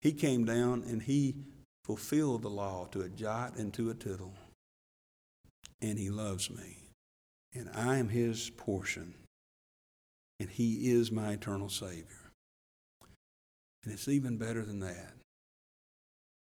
He 0.00 0.12
came 0.12 0.44
down 0.44 0.82
and 0.88 1.02
he 1.02 1.36
fulfilled 1.84 2.42
the 2.42 2.50
law 2.50 2.86
to 2.90 3.02
a 3.02 3.08
jot 3.08 3.56
and 3.56 3.72
to 3.74 3.90
a 3.90 3.94
tittle. 3.94 4.34
And 5.80 5.98
he 5.98 6.10
loves 6.10 6.50
me. 6.50 6.78
And 7.54 7.70
I 7.74 7.98
am 7.98 8.08
his 8.08 8.50
portion 8.50 9.14
and 10.40 10.50
He 10.50 10.90
is 10.90 11.12
my 11.12 11.32
eternal 11.32 11.68
Savior. 11.68 12.32
And 13.84 13.92
it's 13.92 14.08
even 14.08 14.38
better 14.38 14.64
than 14.64 14.80
that. 14.80 15.12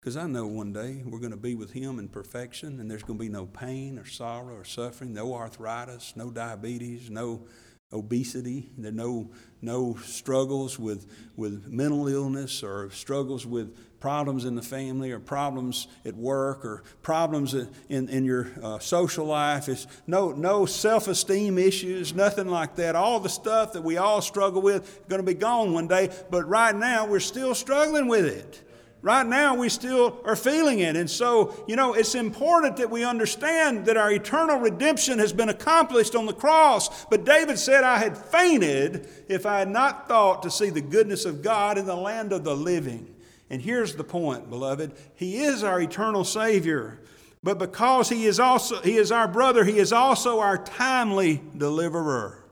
Because 0.01 0.17
I 0.17 0.27
know 0.27 0.47
one 0.47 0.73
day 0.73 1.03
we're 1.05 1.19
going 1.19 1.33
to 1.33 1.37
be 1.37 1.57
with 1.57 1.73
Him 1.73 1.99
in 1.99 2.09
perfection, 2.09 2.79
and 2.79 2.89
there's 2.89 3.03
going 3.03 3.19
to 3.19 3.25
be 3.25 3.31
no 3.31 3.47
pain 3.47 3.99
or 3.99 4.07
sorrow 4.07 4.55
or 4.55 4.65
suffering, 4.65 5.13
no 5.13 5.35
arthritis, 5.35 6.13
no 6.15 6.31
diabetes, 6.31 7.11
no 7.11 7.47
obesity, 7.93 8.71
there 8.77 8.93
no, 8.93 9.31
no 9.63 9.97
struggles 9.97 10.79
with, 10.79 11.07
with 11.37 11.67
mental 11.69 12.07
illness 12.09 12.63
or 12.63 12.91
struggles 12.91 13.47
with 13.47 13.77
problems 14.01 14.45
in 14.45 14.55
the 14.55 14.63
family 14.63 15.11
or 15.11 15.19
problems 15.19 15.89
at 16.05 16.15
work 16.15 16.65
or 16.65 16.83
problems 17.03 17.55
in, 17.55 18.09
in 18.09 18.25
your 18.25 18.51
uh, 18.63 18.79
social 18.79 19.27
life. 19.27 19.69
It's 19.69 19.87
no, 20.07 20.33
no 20.33 20.67
self 20.67 21.09
esteem 21.09 21.59
issues, 21.59 22.15
nothing 22.15 22.49
like 22.49 22.77
that. 22.77 22.95
All 22.95 23.21
the 23.21 23.29
stuff 23.29 23.73
that 23.73 23.83
we 23.83 23.97
all 23.97 24.21
struggle 24.21 24.63
with 24.63 24.85
is 24.85 25.05
going 25.09 25.21
to 25.21 25.27
be 25.27 25.35
gone 25.35 25.73
one 25.73 25.89
day, 25.89 26.11
but 26.31 26.49
right 26.49 26.75
now 26.75 27.07
we're 27.07 27.21
still 27.21 27.55
struggling 27.55 28.09
with 28.09 28.27
it. 28.27 28.63
Right 29.03 29.27
now, 29.27 29.55
we 29.55 29.69
still 29.69 30.21
are 30.25 30.35
feeling 30.35 30.81
it. 30.81 30.97
And 30.97 31.09
so, 31.09 31.55
you 31.69 31.77
know, 31.77 31.95
it's 31.95 32.17
important 32.17 32.79
that 32.79 32.91
we 32.91 33.05
understand 33.05 33.87
that 33.87 33.97
our 33.97 34.11
eternal 34.11 34.59
redemption 34.59 35.21
has 35.21 35.33
been 35.33 35.49
accomplished 35.49 36.17
on 36.17 36.27
the 36.27 36.33
cross. 36.33 37.05
But 37.05 37.25
David 37.25 37.57
said, 37.57 37.85
I 37.85 37.99
had 37.99 38.19
fainted 38.19 39.09
if 39.29 39.47
I 39.47 39.61
had 39.61 39.69
not 39.69 40.09
thought 40.09 40.43
to 40.43 40.51
see 40.51 40.71
the 40.71 40.81
goodness 40.81 41.25
of 41.25 41.41
God 41.41 41.79
in 41.79 41.87
the 41.87 41.95
land 41.95 42.33
of 42.33 42.43
the 42.43 42.57
living. 42.57 43.15
And 43.49 43.63
here's 43.63 43.95
the 43.95 44.05
point, 44.05 44.51
beloved 44.51 44.93
He 45.15 45.39
is 45.39 45.63
our 45.63 45.81
eternal 45.81 46.25
Savior. 46.25 47.01
But 47.43 47.59
because 47.59 48.09
he 48.09 48.27
is 48.27 48.41
also 48.41 48.81
he 48.81 48.97
is 48.97 49.13
our 49.13 49.29
brother, 49.29 49.65
he 49.65 49.79
is 49.79 49.93
also 49.93 50.41
our 50.41 50.59
timely 50.59 51.43
deliverer. 51.57 52.43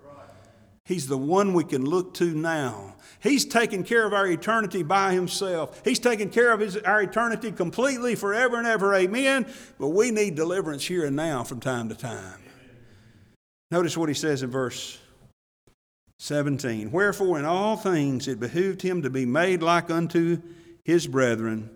He's 0.84 1.08
the 1.08 1.18
one 1.18 1.54
we 1.54 1.64
can 1.64 1.84
look 1.84 2.14
to 2.14 2.34
now 2.34 2.94
He's 3.24 3.46
taken 3.46 3.84
care 3.84 4.04
of 4.04 4.12
our 4.12 4.26
eternity 4.26 4.82
by 4.82 5.14
Himself. 5.14 5.80
He's 5.82 5.98
taken 5.98 6.28
care 6.28 6.52
of 6.52 6.60
his, 6.60 6.76
our 6.76 7.00
eternity 7.00 7.52
completely 7.52 8.16
forever 8.16 8.58
and 8.58 8.66
ever. 8.66 8.94
Amen. 8.94 9.46
But 9.78 9.88
we 9.88 10.10
need 10.10 10.34
deliverance 10.34 10.84
here 10.84 11.06
and 11.06 11.16
now 11.16 11.42
from 11.42 11.58
time 11.58 11.88
to 11.88 11.94
time. 11.94 12.42
Notice 13.70 13.96
what 13.96 14.10
He 14.10 14.14
says 14.14 14.42
in 14.42 14.50
verse 14.50 14.98
17 16.18 16.92
Wherefore, 16.92 17.38
in 17.38 17.46
all 17.46 17.78
things 17.78 18.28
it 18.28 18.38
behooved 18.38 18.82
Him 18.82 19.00
to 19.00 19.08
be 19.08 19.24
made 19.24 19.62
like 19.62 19.90
unto 19.90 20.42
His 20.84 21.06
brethren, 21.06 21.70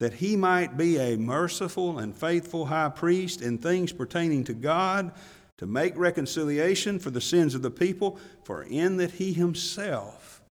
that 0.00 0.14
He 0.14 0.36
might 0.36 0.76
be 0.76 0.98
a 0.98 1.16
merciful 1.16 1.98
and 1.98 2.16
faithful 2.16 2.66
high 2.66 2.88
priest 2.88 3.42
in 3.42 3.58
things 3.58 3.92
pertaining 3.92 4.44
to 4.44 4.54
God 4.54 5.12
to 5.58 5.66
make 5.66 5.96
reconciliation 5.96 6.98
for 6.98 7.10
the 7.10 7.20
sins 7.20 7.54
of 7.54 7.62
the 7.62 7.70
people, 7.70 8.18
for 8.44 8.62
in 8.62 8.96
that 8.96 9.12
he 9.12 9.32
himself 9.32 10.42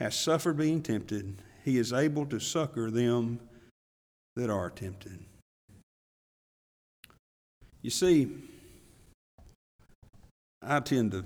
has 0.00 0.18
suffered 0.18 0.56
being 0.56 0.82
tempted, 0.82 1.42
he 1.64 1.78
is 1.78 1.92
able 1.92 2.26
to 2.26 2.40
succor 2.40 2.90
them 2.90 3.40
that 4.34 4.50
are 4.50 4.70
tempted. 4.70 5.18
You 7.82 7.90
see, 7.90 8.28
I 10.62 10.80
tend 10.80 11.12
to 11.12 11.24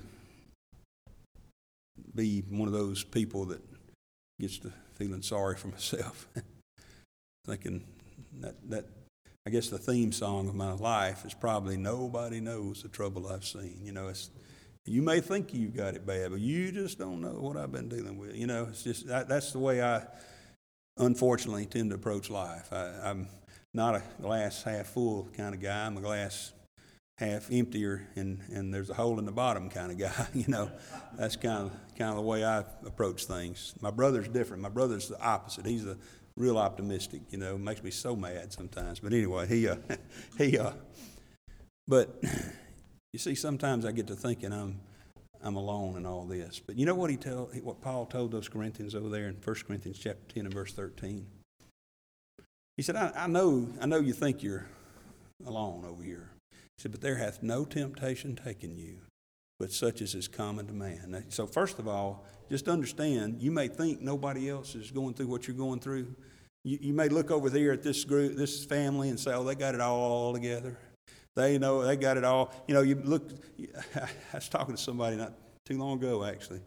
be 2.15 2.43
one 2.49 2.69
of 2.69 2.75
those 2.75 3.05
people 3.05 3.47
that 3.47 3.61
gets 4.41 4.59
to 4.59 4.73
feeling 5.01 5.23
sorry 5.23 5.57
for 5.57 5.69
myself, 5.79 6.29
thinking 7.47 7.83
that, 8.41 8.55
that 8.69 8.85
I 9.47 9.51
guess 9.51 9.71
the 9.71 9.79
theme 9.79 10.13
song 10.13 10.49
of 10.49 10.55
my 10.55 10.73
life 10.73 11.25
is 11.25 11.33
probably 11.33 11.77
"Nobody 11.79 12.41
Knows 12.41 12.83
the 12.83 12.89
Trouble 12.89 13.27
I've 13.27 13.45
Seen." 13.45 13.81
You 13.83 13.93
know, 13.93 14.09
it's 14.09 14.31
you 14.85 15.01
may 15.01 15.21
think 15.21 15.55
you've 15.55 15.75
got 15.75 15.95
it 15.95 16.07
bad, 16.07 16.31
but 16.31 16.41
you 16.41 16.71
just 16.71 16.99
don't 16.99 17.23
know 17.23 17.31
what 17.41 17.57
I've 17.57 17.73
been 17.73 17.89
dealing 17.89 18.19
with. 18.19 18.37
You 18.37 18.47
know, 18.47 18.67
it's 18.69 18.83
just 18.83 19.07
that, 19.07 19.29
that's 19.29 19.53
the 19.53 19.59
way 19.59 19.83
I, 19.83 20.03
unfortunately, 20.99 21.65
tend 21.65 21.91
to 21.91 21.97
approach 21.97 22.29
life. 22.29 22.71
I, 22.71 22.93
I'm 23.03 23.29
not 23.73 23.95
a 23.95 24.03
glass 24.21 24.63
half 24.63 24.87
full 24.87 25.29
kind 25.35 25.55
of 25.55 25.63
guy. 25.63 25.87
I'm 25.87 25.97
a 25.97 26.03
glass 26.03 26.53
half 27.21 27.53
emptier 27.53 28.09
and, 28.17 28.41
and 28.51 28.73
there's 28.73 28.89
a 28.89 28.95
hole 28.95 29.19
in 29.19 29.27
the 29.27 29.33
bottom 29.33 29.69
kind 29.69 29.93
of 29.93 29.99
guy. 29.99 30.27
you 30.35 30.47
know, 30.49 30.71
that's 31.17 31.37
kind 31.37 31.67
of 31.67 31.73
kind 31.97 32.11
of 32.11 32.17
the 32.17 32.23
way 32.23 32.45
I 32.45 32.61
approach 32.87 33.27
things. 33.27 33.75
My 33.81 33.91
brother's 33.91 34.27
different. 34.27 34.63
My 34.63 34.71
brother's 34.71 35.09
the 35.09 35.21
opposite. 35.23 35.67
He's 35.67 35.87
a 35.87 35.99
real 36.37 36.57
optimistic. 36.57 37.21
You 37.31 37.39
know, 37.39 37.59
makes 37.59 37.83
me 37.83 37.91
so 37.91 38.17
mad 38.17 38.53
sometimes. 38.53 39.01
But 39.01 39.13
anyway, 39.13 39.47
he 39.47 39.69
uh, 39.69 39.77
he 40.39 40.59
uh, 40.59 40.73
but 41.87 42.23
you 43.13 43.19
see, 43.19 43.35
sometimes 43.35 43.85
I 43.85 43.93
get 43.93 44.07
to 44.07 44.17
thinking 44.17 44.53
I'm 44.53 44.81
I'm 45.43 45.57
alone 45.57 45.97
in 45.97 46.07
all 46.07 46.25
this. 46.25 46.59
But 46.65 46.77
you 46.77 46.87
know 46.87 46.95
what 46.95 47.11
he 47.11 47.17
tell 47.17 47.51
what 47.63 47.83
Paul 47.83 48.07
told 48.07 48.33
those 48.33 48.49
Corinthians 48.49 48.95
over 48.95 49.11
there 49.11 49.29
in 49.29 49.35
1 49.35 49.57
Corinthians 49.67 49.99
chapter 49.99 50.35
10 50.35 50.47
and 50.47 50.55
verse 50.55 50.73
13? 50.73 51.27
He 52.79 52.83
said, 52.83 52.97
I, 52.97 53.13
I 53.15 53.27
know 53.27 53.69
I 53.79 53.85
know 53.85 53.99
you 53.99 54.15
think 54.15 54.43
you're 54.43 54.67
alone 55.47 55.85
over 55.85 56.03
here. 56.03 56.31
He 56.81 56.85
said, 56.85 56.93
But 56.93 57.03
there 57.03 57.17
hath 57.17 57.43
no 57.43 57.67
temptation 57.67 58.35
taken 58.35 58.75
you, 58.75 59.01
but 59.59 59.71
such 59.71 60.01
as 60.01 60.15
is 60.15 60.29
common 60.29 60.67
to 60.67 60.73
man. 60.73 61.27
So 61.29 61.47
first 61.47 61.79
of 61.79 61.87
all, 61.87 62.25
just 62.49 62.69
understand, 62.69 63.43
you 63.43 63.51
may 63.51 63.69
think 63.69 64.01
nobody 64.01 64.49
else 64.49 64.75
is 64.75 64.91
going 64.91 65.13
through 65.13 65.27
what 65.27 65.47
you're 65.47 65.59
going 65.59 65.81
through. 65.81 66.15
You, 66.65 66.79
you 66.81 66.93
may 66.95 67.11
look 67.11 67.31
over 67.31 67.51
there 67.51 67.73
at 67.73 67.83
this 67.83 68.03
group, 68.05 68.35
this 68.35 68.65
family, 68.65 69.11
and 69.11 69.21
say, 69.21 69.35
Oh, 69.35 69.45
they 69.45 69.57
got 69.57 69.75
it 69.75 69.83
all 69.83 70.33
together. 70.33 70.79
They 71.37 71.59
know 71.59 71.85
they 71.85 71.97
got 71.97 72.17
it 72.17 72.25
all. 72.25 72.51
You 72.67 72.73
know, 72.73 72.81
you 72.81 72.95
look. 72.95 73.29
I 73.95 74.09
was 74.33 74.49
talking 74.49 74.75
to 74.75 74.81
somebody 74.81 75.17
not 75.17 75.35
too 75.67 75.77
long 75.77 75.99
ago, 75.99 76.25
actually, 76.25 76.63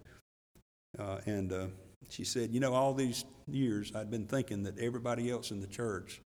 uh, 1.00 1.22
and 1.26 1.52
uh, 1.52 1.68
she 2.10 2.24
said, 2.24 2.52
"You 2.52 2.60
know, 2.60 2.76
all 2.76 2.94
these 2.94 3.26
years 3.48 3.92
I'd 3.96 4.12
been 4.12 4.28
thinking 4.28 4.62
that 4.64 4.78
everybody 4.78 5.32
else 5.32 5.50
in 5.50 5.60
the 5.60 5.68
church 5.68 6.22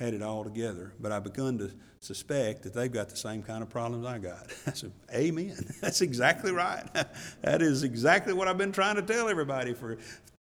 had 0.00 0.14
it 0.14 0.22
all 0.22 0.42
together, 0.42 0.92
but 0.98 1.12
I've 1.12 1.22
begun 1.22 1.58
to 1.58 1.70
suspect 2.00 2.62
that 2.62 2.74
they've 2.74 2.90
got 2.90 3.08
the 3.08 3.16
same 3.16 3.42
kind 3.42 3.62
of 3.62 3.68
problems 3.68 4.04
I 4.06 4.18
got." 4.18 4.46
I 4.66 4.72
said, 4.72 4.92
"Amen. 5.14 5.56
That's 5.80 6.00
exactly 6.00 6.50
right. 6.50 6.84
that 7.42 7.62
is 7.62 7.84
exactly 7.84 8.32
what 8.32 8.48
I've 8.48 8.58
been 8.58 8.72
trying 8.72 8.96
to 8.96 9.02
tell 9.02 9.28
everybody 9.28 9.74
for 9.74 9.98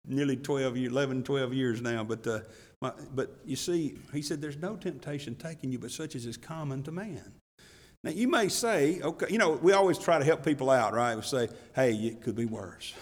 nearly 0.07 0.37
12 0.37 0.77
years, 0.77 0.91
11, 0.91 1.23
12 1.23 1.53
years 1.53 1.81
now." 1.81 2.03
But 2.03 2.25
uh, 2.25 2.39
my, 2.81 2.93
but 3.13 3.35
you 3.45 3.55
see, 3.55 3.95
he 4.13 4.21
said, 4.21 4.41
There's 4.41 4.57
no 4.57 4.75
temptation 4.75 5.35
taking 5.35 5.71
you 5.71 5.77
but 5.77 5.91
such 5.91 6.15
as 6.15 6.25
is 6.25 6.37
common 6.37 6.81
to 6.83 6.91
man. 6.91 7.33
Now, 8.03 8.11
you 8.11 8.29
may 8.29 8.47
say, 8.47 9.01
okay, 9.01 9.25
you 9.29 9.37
know, 9.37 9.51
we 9.51 9.73
always 9.73 9.97
try 9.97 10.19
to 10.19 10.23
help 10.23 10.45
people 10.45 10.69
out, 10.69 10.93
right? 10.93 11.15
We 11.15 11.21
say, 11.21 11.49
hey, 11.75 11.93
it 11.93 12.21
could 12.21 12.35
be 12.35 12.45
worse. 12.45 12.93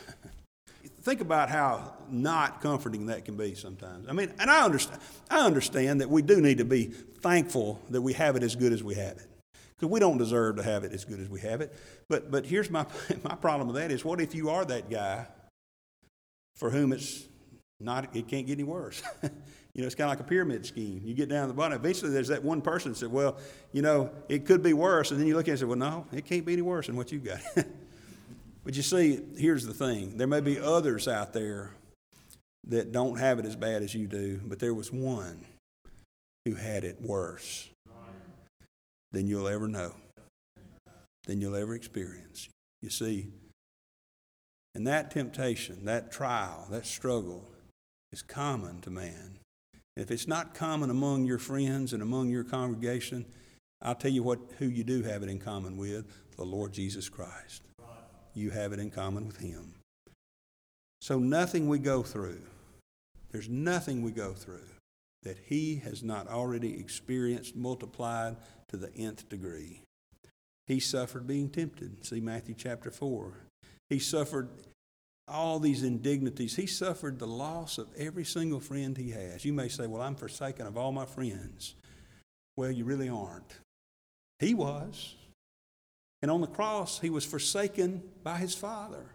Think 1.08 1.22
about 1.22 1.50
how 1.50 1.93
not 2.10 2.60
comforting 2.60 3.06
that 3.06 3.24
can 3.24 3.38
be 3.38 3.56
sometimes. 3.56 4.10
I 4.10 4.12
mean, 4.12 4.30
and 4.39 4.52
I 4.52 4.65
understand, 4.65 5.00
I 5.30 5.46
understand 5.46 6.02
that 6.02 6.10
we 6.10 6.22
do 6.22 6.41
need 6.41 6.58
to 6.58 6.65
be 6.65 6.88
thankful 6.88 7.80
that 7.91 8.02
we 8.02 8.12
have 8.12 8.36
it 8.36 8.43
as 8.43 8.58
good 8.58 8.74
as 8.74 8.84
we 8.84 8.96
have 8.96 9.15
it. 9.15 9.26
Because 9.54 9.89
we 9.89 10.02
don't 10.02 10.17
deserve 10.17 10.58
to 10.58 10.63
have 10.63 10.84
it 10.84 10.91
as 10.91 11.06
good 11.06 11.22
as 11.22 11.30
we 11.30 11.39
have 11.39 11.62
it. 11.62 11.74
But, 12.10 12.30
but 12.30 12.46
here's 12.46 12.70
my, 12.70 12.86
my 13.24 13.36
problem 13.36 13.70
with 13.70 13.78
that 13.78 13.89
is 13.89 14.04
what 14.04 14.20
if 14.20 14.36
you 14.36 14.50
are 14.50 14.65
that 14.65 14.89
guy 14.89 15.26
for 16.58 16.72
whom 16.72 16.91
it's 16.91 17.24
not, 17.80 18.13
it 18.13 18.28
can't 18.28 18.46
get 18.46 18.56
any 18.56 18.65
worse? 18.65 19.02
You 19.74 19.84
know, 19.84 19.86
it's 19.86 19.93
kind 19.93 20.10
of 20.10 20.17
like 20.17 20.26
a 20.26 20.28
pyramid 20.28 20.65
scheme. 20.65 21.04
You 21.06 21.13
get 21.13 21.30
down 21.30 21.43
to 21.43 21.48
the 21.50 21.54
bottom. 21.54 21.78
Eventually, 21.78 22.10
there's 22.10 22.30
that 22.30 22.43
one 22.43 22.62
person 22.62 22.93
that 22.93 22.98
said, 22.98 23.12
Well, 23.12 23.38
you 23.72 23.84
know, 23.84 24.10
it 24.28 24.48
could 24.48 24.63
be 24.63 24.74
worse. 24.74 25.12
And 25.12 25.20
then 25.20 25.28
you 25.28 25.36
look 25.36 25.48
at 25.48 25.50
it 25.50 25.52
and 25.52 25.60
say, 25.60 25.65
Well, 25.65 25.78
no, 25.78 26.08
it 26.12 26.26
can't 26.26 26.43
be 26.43 26.54
any 26.54 26.63
worse 26.63 26.88
than 26.88 26.96
what 26.96 27.12
you've 27.12 27.24
got. 27.24 27.41
but 28.67 28.75
you 28.75 28.84
see, 28.84 29.21
here's 29.38 29.65
the 29.65 29.73
thing 29.73 30.17
there 30.17 30.27
may 30.27 30.41
be 30.41 30.60
others 30.60 31.08
out 31.08 31.32
there 31.32 31.71
that 32.67 32.91
don't 32.91 33.17
have 33.17 33.39
it 33.39 33.45
as 33.45 33.56
bad 33.56 33.82
as 33.82 33.95
you 33.95 34.08
do, 34.08 34.41
but 34.43 34.60
there 34.60 34.73
was 34.73 34.91
one 34.91 35.39
who 36.43 36.53
had 36.53 36.84
it 36.84 37.01
worse 37.01 37.69
than 39.13 39.25
you'll 39.25 39.47
ever 39.47 39.69
know, 39.69 39.93
than 41.27 41.39
you'll 41.39 41.56
ever 41.56 41.75
experience. 41.75 42.49
You 42.82 42.89
see, 42.89 43.27
and 44.75 44.86
that 44.86 45.12
temptation, 45.12 45.86
that 45.86 46.12
trial, 46.12 46.67
that 46.69 46.86
struggle 46.86 47.47
is 48.12 48.21
common 48.21 48.82
to 48.82 48.89
man. 48.89 49.39
If 49.95 50.12
it's 50.12 50.27
not 50.27 50.53
common 50.53 50.89
among 50.89 51.23
your 51.23 51.39
friends 51.39 51.93
and 51.93 52.03
among 52.03 52.27
your 52.27 52.43
congregation, 52.43 53.27
I'll 53.82 53.95
tell 53.95 54.12
you 54.12 54.23
what 54.23 54.39
who 54.60 54.65
you 54.65 54.84
do 54.84 55.03
have 55.03 55.23
it 55.23 55.30
in 55.30 55.39
common 55.39 55.77
with, 55.77 56.06
the 56.36 56.43
Lord 56.43 56.73
Jesus 56.73 57.08
Christ. 57.08 57.63
You 58.38 58.52
have 58.52 58.71
it 58.71 58.80
in 58.80 58.91
common 58.91 59.26
with 59.26 59.38
him. 59.38 59.73
So 61.02 61.17
nothing 61.17 61.67
we 61.67 61.80
go 61.80 62.04
through, 62.04 62.41
there's 63.32 63.50
nothing 63.50 64.04
we 64.04 64.12
go 64.12 64.34
through 64.34 64.67
that 65.23 65.39
he 65.45 65.78
has 65.78 66.04
not 66.04 66.28
already 66.28 66.80
experienced 66.80 67.56
multiplied 67.56 68.38
to 68.67 68.78
the 68.78 68.93
nth 68.95 69.28
degree. 69.28 69.82
He 70.67 70.80
suffered 70.80 71.26
being 71.26 71.50
tempted. 71.50 72.06
See 72.06 72.19
Matthew 72.19 72.54
chapter 72.56 72.91
4. 72.91 73.34
He 73.89 74.00
suffered 74.00 74.50
all 75.28 75.60
these 75.60 75.82
indignities. 75.82 76.56
He 76.56 76.67
suffered 76.67 77.17
the 77.17 77.28
loss 77.28 77.78
of 77.78 77.88
every 77.97 78.23
single 78.23 78.60
friend 78.60 78.95
he 78.95 79.12
has. 79.12 79.45
You 79.45 79.54
may 79.54 79.67
say, 79.67 79.88
Well, 79.88 80.02
I'm 80.02 80.15
forsaken 80.15 80.67
of 80.67 80.78
all 80.78 80.91
my 80.91 81.06
friends. 81.06 81.73
Well, 82.56 82.71
you 82.71 82.86
really 82.86 83.10
aren't. 83.10 83.58
He 84.39 84.54
was. 84.54 85.15
And 86.21 86.32
on 86.32 86.41
the 86.41 86.47
cross, 86.47 86.99
he 86.99 87.10
was 87.10 87.25
forsaken 87.25 88.01
by 88.23 88.38
his 88.38 88.56
Father 88.56 89.06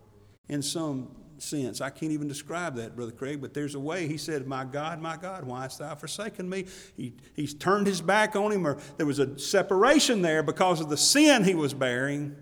in 0.49 0.63
some 0.63 1.09
sense. 1.39 1.81
I 1.81 1.91
can't 1.91 2.13
even 2.13 2.29
describe 2.29 2.77
that, 2.77 2.95
Brother 2.95 3.13
Craig, 3.13 3.41
but 3.41 3.55
there's 3.55 3.75
a 3.75 3.81
way. 3.81 4.07
He 4.07 4.17
said, 4.17 4.47
My 4.47 4.65
God, 4.65 5.01
my 5.01 5.17
God, 5.17 5.45
why 5.45 5.63
hast 5.63 5.81
thou 5.81 5.95
forsaken 5.95 6.49
me? 6.49 6.67
He, 6.97 7.15
he's 7.35 7.55
turned 7.55 7.87
his 7.87 8.01
back 8.01 8.37
on 8.37 8.53
him, 8.53 8.67
or 8.67 8.79
there 8.97 9.07
was 9.07 9.19
a 9.19 9.39
separation 9.39 10.23
there 10.23 10.43
because 10.43 10.81
of 10.81 10.89
the 10.89 10.97
sin 10.97 11.45
he 11.45 11.55
was 11.55 11.75
bearing. 11.75 12.37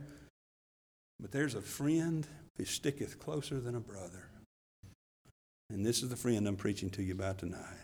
But 1.18 1.32
there's 1.32 1.54
a 1.54 1.62
friend 1.62 2.26
who 2.56 2.64
sticketh 2.64 3.18
closer 3.18 3.60
than 3.60 3.74
a 3.74 3.80
brother. 3.80 4.28
And 5.70 5.86
this 5.86 6.02
is 6.02 6.08
the 6.08 6.16
friend 6.16 6.46
I'm 6.46 6.56
preaching 6.56 6.90
to 6.90 7.02
you 7.02 7.12
about 7.14 7.38
tonight. 7.38 7.79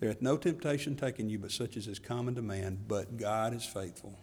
There 0.00 0.08
hath 0.08 0.22
no 0.22 0.36
temptation 0.36 0.94
taken 0.96 1.28
you 1.28 1.38
but 1.38 1.50
such 1.50 1.76
as 1.76 1.88
is 1.88 1.98
common 1.98 2.34
to 2.36 2.42
man, 2.42 2.78
but 2.86 3.16
God 3.16 3.52
is 3.52 3.64
faithful, 3.64 4.16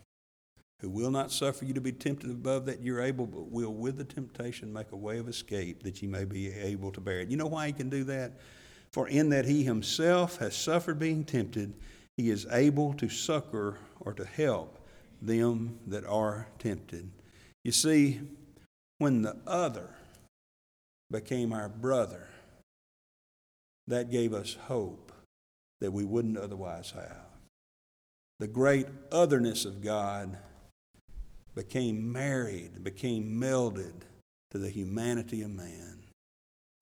who 0.80 0.90
will 0.90 1.12
not 1.12 1.32
suffer 1.32 1.66
you 1.66 1.74
to 1.74 1.82
be 1.82 1.92
tempted 1.92 2.30
above 2.30 2.66
that 2.66 2.82
you're 2.82 3.02
able, 3.02 3.26
but 3.26 3.52
will 3.52 3.74
with 3.74 3.98
the 3.98 4.06
temptation 4.06 4.72
make 4.72 4.92
a 4.92 4.98
way 4.98 5.18
of 5.18 5.28
escape 5.28 5.84
that 5.84 6.02
ye 6.02 6.08
may 6.08 6.24
be 6.24 6.52
able 6.54 6.92
to 6.92 7.02
bear 7.02 7.20
it. 7.20 7.30
You 7.30 7.38
know 7.38 7.48
why 7.48 7.68
he 7.68 7.74
can 7.74 7.90
do 7.90 8.06
that? 8.06 8.34
For 8.94 9.10
in 9.10 9.30
that 9.30 9.46
he 9.46 9.64
himself 9.64 10.38
has 10.38 10.56
suffered 10.56 10.98
being 10.98 11.26
tempted, 11.26 11.74
he 12.16 12.30
is 12.30 12.48
able 12.52 12.94
to 12.94 13.10
succor 13.10 13.78
or 14.00 14.14
to 14.14 14.24
help 14.24 14.80
them 15.22 15.80
that 15.88 16.06
are 16.06 16.48
tempted. 16.60 17.12
You 17.66 17.74
see, 17.74 18.22
when 19.00 19.22
the 19.22 19.36
other 19.46 19.90
became 21.12 21.52
our 21.52 21.68
brother, 21.68 22.30
that 23.88 24.10
gave 24.10 24.34
us 24.34 24.56
hope 24.68 25.05
that 25.82 25.92
we 25.92 26.04
wouldn't 26.04 26.38
otherwise 26.38 26.92
have. 26.92 27.26
The 28.40 28.48
great 28.48 28.88
otherness 29.12 29.66
of 29.66 29.82
God 29.82 30.38
became 31.56 32.12
married, 32.12 32.84
became 32.84 33.40
melded 33.40 33.94
to 34.52 34.58
the 34.58 34.70
humanity 34.70 35.42
of 35.42 35.52
man. 35.52 36.04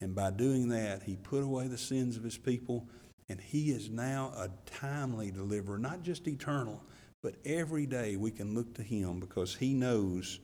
And 0.02 0.16
by 0.16 0.32
doing 0.32 0.70
that, 0.70 1.04
he 1.04 1.16
put 1.16 1.44
away 1.44 1.68
the 1.68 1.78
sins 1.78 2.18
of 2.18 2.24
his 2.24 2.38
people, 2.38 2.88
and 3.30 3.40
he 3.40 3.70
is 3.70 3.90
now 3.90 4.34
a 4.36 4.50
timely 4.66 5.32
deliverer, 5.32 5.78
not 5.78 6.04
just 6.04 6.28
eternal, 6.28 6.84
but 7.22 7.36
every 7.46 7.86
day 7.86 8.18
we 8.18 8.32
can 8.32 8.54
look 8.54 8.74
to 8.76 8.84
him 8.84 9.20
because 9.20 9.56
he 9.56 9.74
knows 9.74 10.40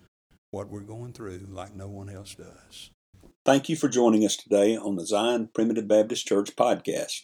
what 0.52 0.70
we're 0.70 0.80
going 0.80 1.14
through 1.14 1.48
like 1.50 1.76
no 1.76 1.88
one 1.88 2.10
else 2.10 2.36
does. 2.36 2.92
Thank 3.46 3.68
you 3.68 3.76
for 3.76 3.90
joining 3.90 4.24
us 4.26 4.38
today 4.38 4.78
on 4.78 4.96
the 4.96 5.06
Zion 5.06 5.50
Primitive 5.54 5.88
Baptist 5.88 6.28
Church 6.28 6.56
podcast. 6.56 7.24